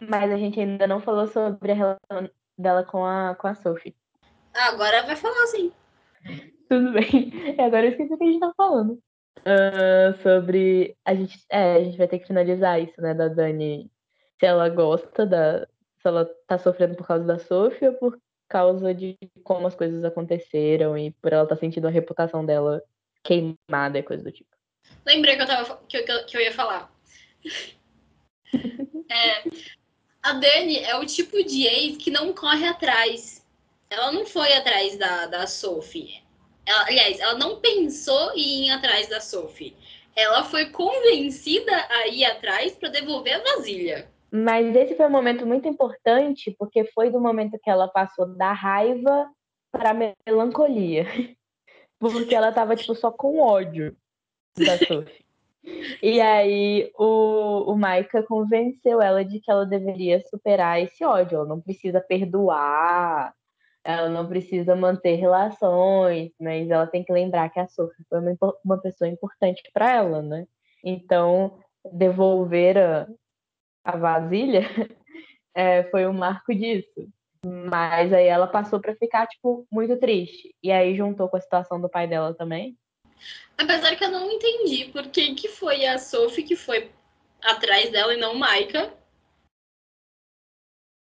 [0.00, 3.96] Mas a gente ainda não falou sobre a relação dela com a, com a Sophie.
[4.54, 5.72] Ah, agora vai falar sim.
[6.68, 7.32] Tudo bem.
[7.58, 9.00] Agora eu esqueci o que a gente tá falando.
[9.38, 10.96] Uh, sobre.
[11.04, 13.90] A gente, é, a gente vai ter que finalizar isso, né, da Dani.
[14.38, 15.66] Se ela gosta da.
[16.00, 20.04] Se ela tá sofrendo por causa da Sophie ou por causa de como as coisas
[20.04, 22.82] aconteceram e por ela estar tá sentindo a reputação dela
[23.22, 24.50] queimada e coisa do tipo.
[25.06, 26.92] Lembrei que eu, tava, que eu, que eu ia falar.
[29.10, 29.42] é,
[30.22, 33.44] a Dani é o tipo de ex que não corre atrás.
[33.90, 36.22] Ela não foi atrás da, da Sophie.
[36.66, 39.74] Ela, aliás, ela não pensou em ir atrás da Sophie.
[40.14, 44.10] Ela foi convencida a ir atrás para devolver a vasilha.
[44.30, 48.52] Mas esse foi um momento muito importante, porque foi do momento que ela passou da
[48.52, 49.30] raiva
[49.72, 49.94] para
[50.26, 51.06] melancolia.
[52.00, 53.96] Porque ela tava, tipo, só com ódio
[54.56, 55.24] da Sophie.
[56.02, 61.36] E aí o, o Maika convenceu ela de que ela deveria superar esse ódio.
[61.36, 63.34] Ela não precisa perdoar,
[63.84, 68.54] ela não precisa manter relações, mas ela tem que lembrar que a Sophie foi uma,
[68.64, 70.46] uma pessoa importante para ela, né?
[70.84, 71.58] Então,
[71.92, 73.08] devolver a,
[73.84, 74.62] a vasilha
[75.54, 77.08] é, foi um marco disso.
[77.44, 80.54] Mas aí ela passou para ficar, tipo, muito triste.
[80.62, 82.76] E aí juntou com a situação do pai dela também.
[83.60, 86.90] Apesar que eu não entendi por que, que foi a Sophie que foi
[87.42, 88.96] atrás dela e não Maika.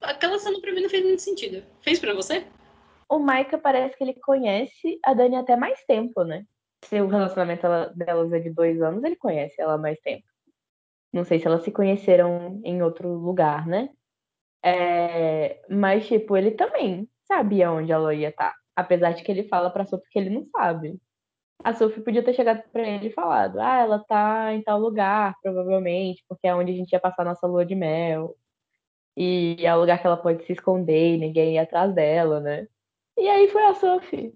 [0.01, 1.65] Aquela cena pra mim não fez muito sentido.
[1.81, 2.47] Fez para você?
[3.09, 6.45] o Maika parece que ele conhece a Dani até mais tempo, né?
[6.85, 10.25] Se o relacionamento delas é de dois anos, ele conhece ela mais tempo.
[11.13, 13.89] Não sei se elas se conheceram em outro lugar, né?
[14.63, 15.63] É...
[15.69, 18.51] Mas, tipo, ele também sabia onde ela ia estar.
[18.51, 18.57] Tá.
[18.77, 20.99] Apesar de que ele fala pra Sophie que ele não sabe.
[21.63, 25.35] A Sophie podia ter chegado pra ele e falado: Ah, ela tá em tal lugar,
[25.43, 28.37] provavelmente, porque é onde a gente ia passar nossa lua de mel.
[29.17, 32.67] E é o lugar que ela pode se esconder e ninguém ir atrás dela, né?
[33.17, 34.35] E aí foi a Sophie.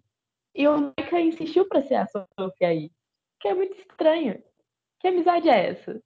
[0.54, 2.90] E o Micah insistiu pra ser a Sophie aí.
[3.40, 4.42] Que é muito estranho.
[5.00, 6.00] Que amizade é essa?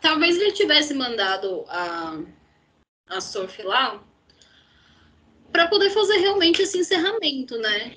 [0.00, 2.18] Talvez ele tivesse mandado a,
[3.08, 4.02] a Sophie lá
[5.50, 7.96] para poder fazer realmente esse encerramento, né?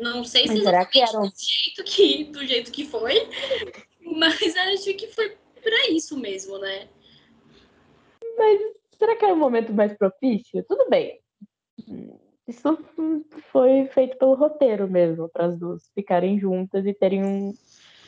[0.00, 1.28] Não sei se será que era um...
[1.28, 3.28] do, jeito que, do jeito que foi,
[4.00, 6.88] mas acho que foi para isso mesmo, né?
[8.36, 8.60] Mas
[8.98, 10.64] será que era o momento mais propício?
[10.68, 11.20] Tudo bem.
[12.46, 12.78] Isso
[13.50, 17.54] foi feito pelo roteiro mesmo, para as duas ficarem juntas e terem um,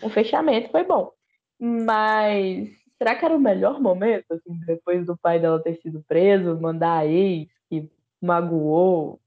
[0.03, 0.71] um fechamento.
[0.71, 1.13] Foi bom.
[1.59, 2.69] Mas
[2.99, 6.99] será que era o melhor momento, assim, depois do pai dela ter sido preso, mandar
[6.99, 9.21] a ex que magoou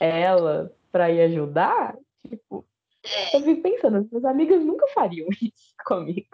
[0.00, 1.96] ela pra ir ajudar?
[2.28, 2.64] Tipo,
[3.04, 3.36] É.
[3.36, 6.28] eu fico pensando, meus amigos nunca fariam isso comigo.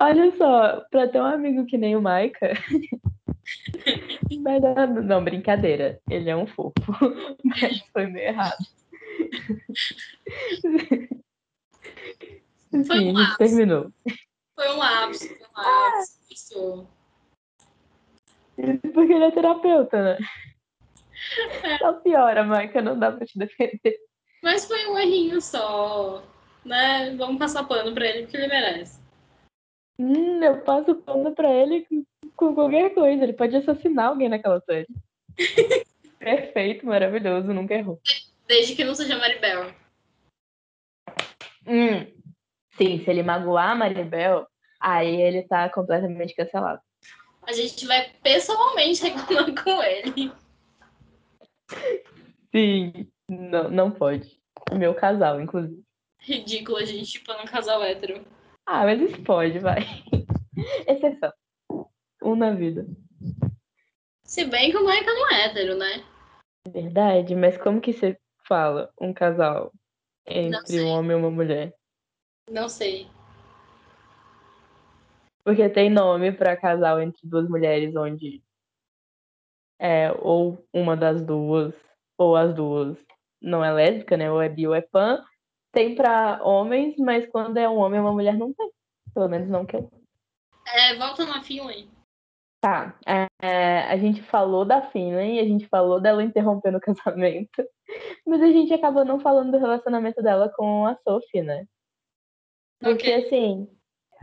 [0.00, 2.52] Olha só, pra ter um amigo que nem o Maika.
[4.42, 6.00] Mas, ah, não, brincadeira.
[6.10, 6.74] Ele é um fofo.
[7.44, 8.56] Mas foi meio errado.
[12.70, 13.38] Foi Sim, um a gente lapso.
[13.38, 13.92] terminou.
[14.54, 16.18] Foi um lapso, foi um lapso.
[16.30, 16.88] Isso.
[18.58, 20.18] Isso porque ele é terapeuta, né?
[21.78, 23.98] Só piora, Maika, não dá pra te defender.
[24.42, 26.22] Mas foi um errinho só.
[26.64, 27.14] Né?
[27.16, 29.00] Vamos passar pano pra ele porque ele merece.
[29.98, 31.86] Hum, eu passo pano pra ele
[32.36, 33.22] com, qualquer coisa.
[33.22, 34.86] Ele pode assassinar alguém naquela série.
[36.18, 38.00] Perfeito, maravilhoso, nunca errou.
[38.46, 39.72] Desde que não seja Maribel.
[41.66, 42.06] Hum,
[42.76, 44.46] sim, se ele magoar a Maribel,
[44.80, 46.80] aí ele tá completamente cancelado.
[47.42, 50.32] A gente vai pessoalmente reclamar com ele.
[52.54, 54.40] Sim, não, não pode.
[54.72, 55.82] Meu casal, inclusive.
[56.20, 58.24] Ridículo a gente chipando um casal hétero.
[58.64, 59.80] Ah, mas isso pode, vai.
[60.88, 61.32] Exceção.
[62.22, 62.86] Um na vida.
[64.24, 66.04] Se bem que o Michael não é hétero, né?
[66.68, 69.72] Verdade, mas como que você fala um casal
[70.26, 71.72] entre um homem e uma mulher?
[72.50, 73.08] Não sei.
[75.44, 78.42] Porque tem nome pra casal entre duas mulheres onde
[79.78, 81.74] é ou uma das duas,
[82.18, 82.96] ou as duas
[83.40, 84.30] não é lésbica, né?
[84.30, 85.24] Ou é bi ou é pan.
[85.72, 88.70] Tem pra homens, mas quando é um homem e uma mulher não tem.
[89.12, 89.90] Pelo menos não que eu.
[90.66, 91.88] É, volta na Finlay.
[92.60, 92.98] Tá.
[93.06, 97.64] é, é, a gente falou da Finlay, a gente falou dela interrompendo o casamento,
[98.26, 101.66] mas a gente acabou não falando do relacionamento dela com a Sophie, né?
[102.80, 103.24] Porque, Ok.
[103.24, 103.68] assim,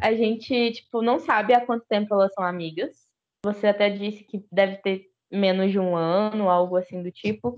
[0.01, 3.08] a gente, tipo, não sabe há quanto tempo elas são amigas.
[3.45, 7.55] Você até disse que deve ter menos de um ano, algo assim do tipo,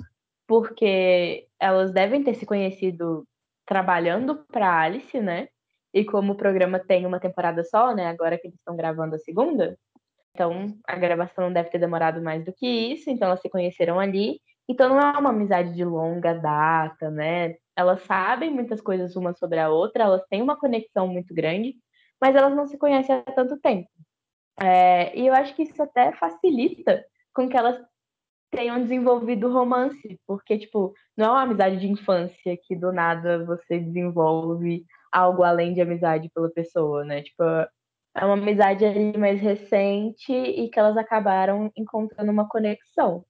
[0.47, 3.28] porque elas devem ter se conhecido
[3.65, 5.49] trabalhando para Alice, né?
[5.93, 8.07] E como o programa tem uma temporada só, né?
[8.07, 9.78] Agora que eles estão gravando a segunda,
[10.34, 14.39] então a gravação deve ter demorado mais do que isso, então elas se conheceram ali.
[14.67, 17.55] Então não é uma amizade de longa data, né?
[17.76, 21.76] Elas sabem muitas coisas uma sobre a outra, elas têm uma conexão muito grande,
[22.21, 23.89] mas elas não se conhecem há tanto tempo.
[24.59, 27.05] É, e eu acho que isso até facilita
[27.36, 27.78] com que elas
[28.50, 33.80] tenham desenvolvido romance, porque, tipo, não é uma amizade de infância que do nada você
[33.80, 37.22] desenvolve algo além de amizade pela pessoa, né?
[37.22, 43.26] Tipo, é uma amizade ali mais recente e que elas acabaram encontrando uma conexão.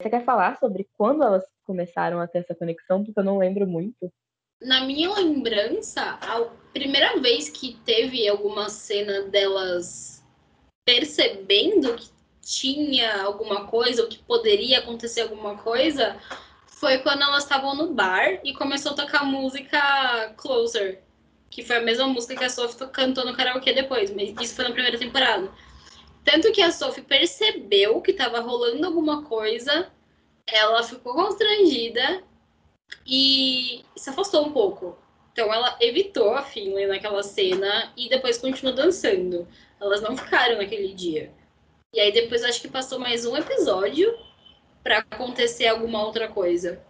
[0.00, 3.04] Você quer falar sobre quando elas começaram a ter essa conexão?
[3.04, 4.12] Porque eu não lembro muito.
[4.60, 10.24] Na minha lembrança, a primeira vez que teve alguma cena delas
[10.84, 12.13] percebendo que
[12.44, 16.16] tinha alguma coisa, ou que poderia acontecer alguma coisa,
[16.66, 21.02] foi quando elas estavam no bar e começou a tocar música Closer.
[21.50, 24.64] Que foi a mesma música que a Sophie cantou no karaokê depois, mas isso foi
[24.64, 25.50] na primeira temporada.
[26.24, 29.90] Tanto que a Sophie percebeu que estava rolando alguma coisa,
[30.46, 32.22] ela ficou constrangida
[33.06, 34.98] e se afastou um pouco.
[35.32, 39.46] Então ela evitou a Finlay naquela cena e depois continuou dançando.
[39.80, 41.32] Elas não ficaram naquele dia.
[41.94, 44.12] E aí depois acho que passou mais um episódio
[44.82, 46.82] para acontecer alguma outra coisa.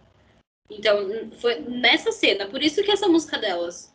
[0.67, 3.93] Então foi nessa cena, por isso que essa música delas.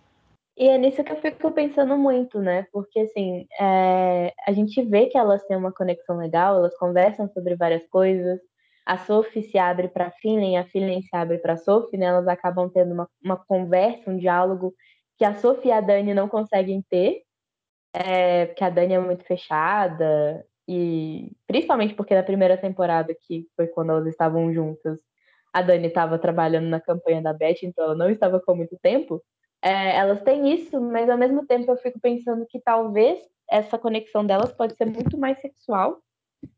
[0.56, 2.64] E é nisso que eu fico pensando muito, né?
[2.70, 7.56] Porque, assim, é, a gente vê que elas têm uma conexão legal, elas conversam sobre
[7.56, 8.38] várias coisas.
[8.86, 12.06] A Sophie se abre para a Finlay, a Finlay se abre para a Sophie, né?
[12.06, 14.72] Elas acabam tendo uma, uma conversa, um diálogo
[15.18, 17.22] que a Sophie e a Dani não conseguem ter,
[17.92, 23.66] é, porque a Dani é muito fechada, e principalmente porque na primeira temporada, que foi
[23.66, 25.00] quando elas estavam juntas,
[25.52, 29.22] a Dani estava trabalhando na campanha da Beth, então ela não estava com muito tempo.
[29.62, 33.18] É, elas têm isso, mas ao mesmo tempo eu fico pensando que talvez
[33.50, 36.00] essa conexão delas pode ser muito mais sexual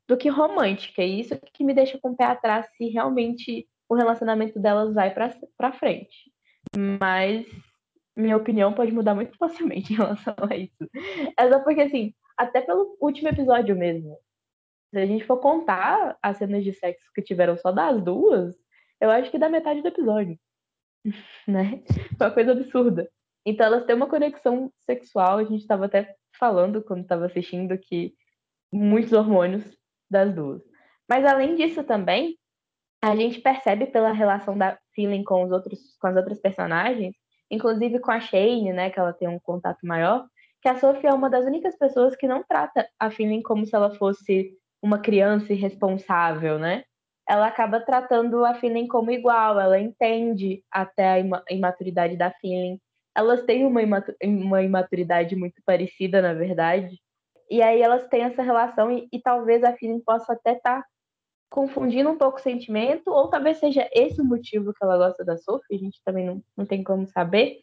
[0.07, 1.03] do que romântica.
[1.03, 5.13] E isso que me deixa com o pé atrás se realmente o relacionamento delas vai
[5.13, 6.31] para frente.
[6.77, 7.47] Mas
[8.17, 10.89] minha opinião pode mudar muito facilmente em relação a isso.
[11.37, 14.19] É só porque, assim, até pelo último episódio mesmo,
[14.91, 18.55] se a gente for contar as cenas de sexo que tiveram só das duas,
[19.01, 20.39] eu acho que dá metade do episódio
[21.47, 21.83] né?
[22.21, 23.09] Uma coisa absurda.
[23.45, 28.15] Então elas têm uma conexão sexual, a gente estava até falando quando estava assistindo que
[28.73, 29.65] muitos hormônios
[30.11, 30.63] das duas.
[31.09, 32.39] Mas além disso também,
[33.03, 37.15] a gente percebe pela relação da Feeling com os outros com as outras personagens,
[37.51, 40.27] inclusive com a Shane, né, que ela tem um contato maior,
[40.63, 43.75] que a Sophie é uma das únicas pessoas que não trata a Finley como se
[43.75, 46.85] ela fosse uma criança irresponsável, né?
[47.29, 51.19] Ela acaba tratando a Finley como igual, ela entende até a
[51.51, 52.81] imaturidade da Finley.
[53.15, 53.81] Elas têm uma,
[54.25, 56.97] uma imaturidade muito parecida, na verdade.
[57.51, 60.87] E aí elas têm essa relação e, e talvez a Finley possa até estar tá
[61.51, 65.37] confundindo um pouco o sentimento, ou talvez seja esse o motivo que ela gosta da
[65.37, 67.59] Sophie, a gente também não, não tem como saber,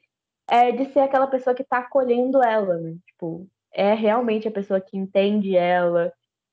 [0.50, 2.96] é de ser aquela pessoa que tá acolhendo ela, né?
[3.08, 6.12] Tipo, é realmente a pessoa que entende ela,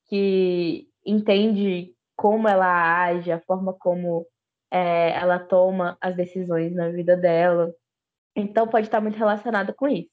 [0.08, 4.26] que entende como ela age, a forma como
[4.70, 7.72] é, ela toma as decisões na vida dela.
[8.34, 10.10] Então pode estar muito relacionado com isso.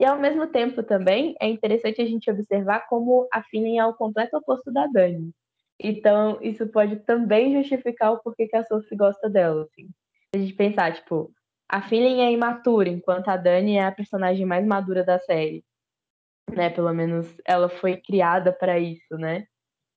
[0.00, 3.94] E ao mesmo tempo também é interessante a gente observar como a Finney é o
[3.94, 5.32] completo oposto da Dani.
[5.80, 9.88] Então, isso pode também justificar o porquê que a Sophie gosta dela, assim.
[10.34, 11.32] A gente pensar, tipo,
[11.68, 15.64] a Finley é imatura, enquanto a Dani é a personagem mais madura da série.
[16.50, 16.70] Né?
[16.70, 19.44] Pelo menos ela foi criada para isso, né?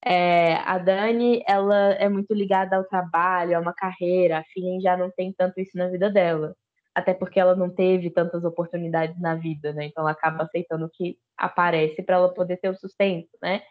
[0.04, 4.40] É, a Dani, ela é muito ligada ao trabalho, a uma carreira.
[4.40, 6.56] A Finley já não tem tanto isso na vida dela.
[6.94, 9.86] Até porque ela não teve tantas oportunidades na vida, né?
[9.86, 13.62] Então ela acaba aceitando o que aparece para ela poder ter o sustento, né?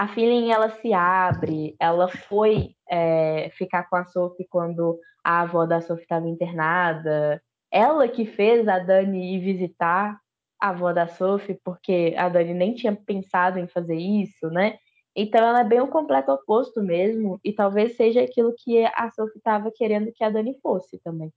[0.00, 5.66] A Feeling ela se abre, ela foi é, ficar com a Sophie quando a avó
[5.66, 7.42] da Sophie estava internada.
[7.70, 10.18] Ela que fez a Dani ir visitar
[10.58, 14.78] a avó da Sophie, porque a Dani nem tinha pensado em fazer isso, né?
[15.14, 19.36] Então ela é bem o completo oposto mesmo, e talvez seja aquilo que a Sophie
[19.36, 21.30] estava querendo que a Dani fosse também.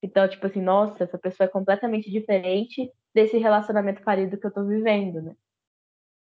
[0.00, 4.64] Então, tipo assim, nossa, essa pessoa é completamente diferente desse relacionamento falido que eu tô
[4.64, 5.34] vivendo, né?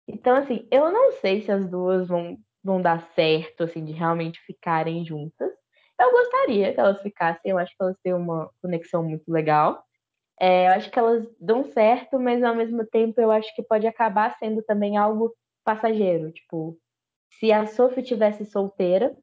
[0.07, 4.39] Então, assim, eu não sei se as duas vão, vão dar certo, assim, de realmente
[4.41, 5.51] ficarem juntas.
[5.99, 9.83] Eu gostaria que elas ficassem, eu acho que elas têm uma conexão muito legal.
[10.39, 13.87] É, eu acho que elas dão certo, mas ao mesmo tempo eu acho que pode
[13.87, 15.33] acabar sendo também algo
[15.63, 16.31] passageiro.
[16.31, 16.77] Tipo,
[17.39, 19.15] se a Sophie tivesse solteira,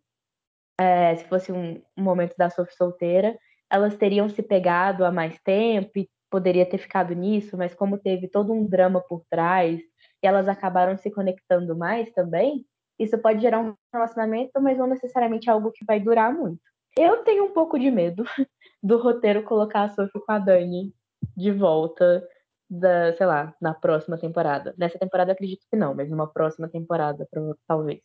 [0.79, 3.39] é, se fosse um, um momento da Sophie solteira,
[3.71, 8.29] elas teriam se pegado há mais tempo e poderia ter ficado nisso, mas como teve
[8.29, 9.81] todo um drama por trás,
[10.23, 12.67] e elas acabaram se conectando mais também,
[12.99, 16.61] isso pode gerar um relacionamento, mas não necessariamente algo que vai durar muito.
[16.97, 18.25] Eu tenho um pouco de medo
[18.83, 20.95] do roteiro colocar a Sophie com a Dani
[21.37, 22.27] de volta
[22.69, 24.75] da, sei lá, na próxima temporada.
[24.77, 27.27] Nessa temporada acredito que não, mas numa próxima temporada,
[27.67, 28.01] talvez.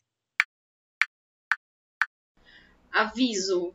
[2.91, 3.74] Aviso.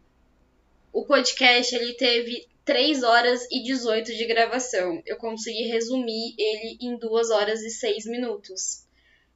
[0.92, 5.02] O podcast ele teve 3 horas e 18 de gravação.
[5.04, 8.86] Eu consegui resumir ele em 2 horas e 6 minutos.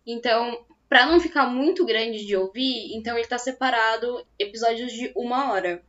[0.06, 5.50] Então, para não ficar muito grande de ouvir, então ele tá separado episódios de uma
[5.50, 5.84] hora.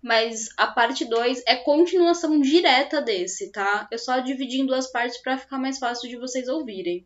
[0.00, 3.88] Mas a parte 2 é continuação direta desse, tá?
[3.90, 7.04] Eu só dividi em duas partes para ficar mais fácil de vocês ouvirem.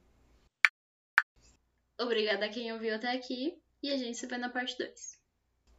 [1.98, 5.19] Obrigada a quem ouviu até aqui e a gente se vê na parte 2.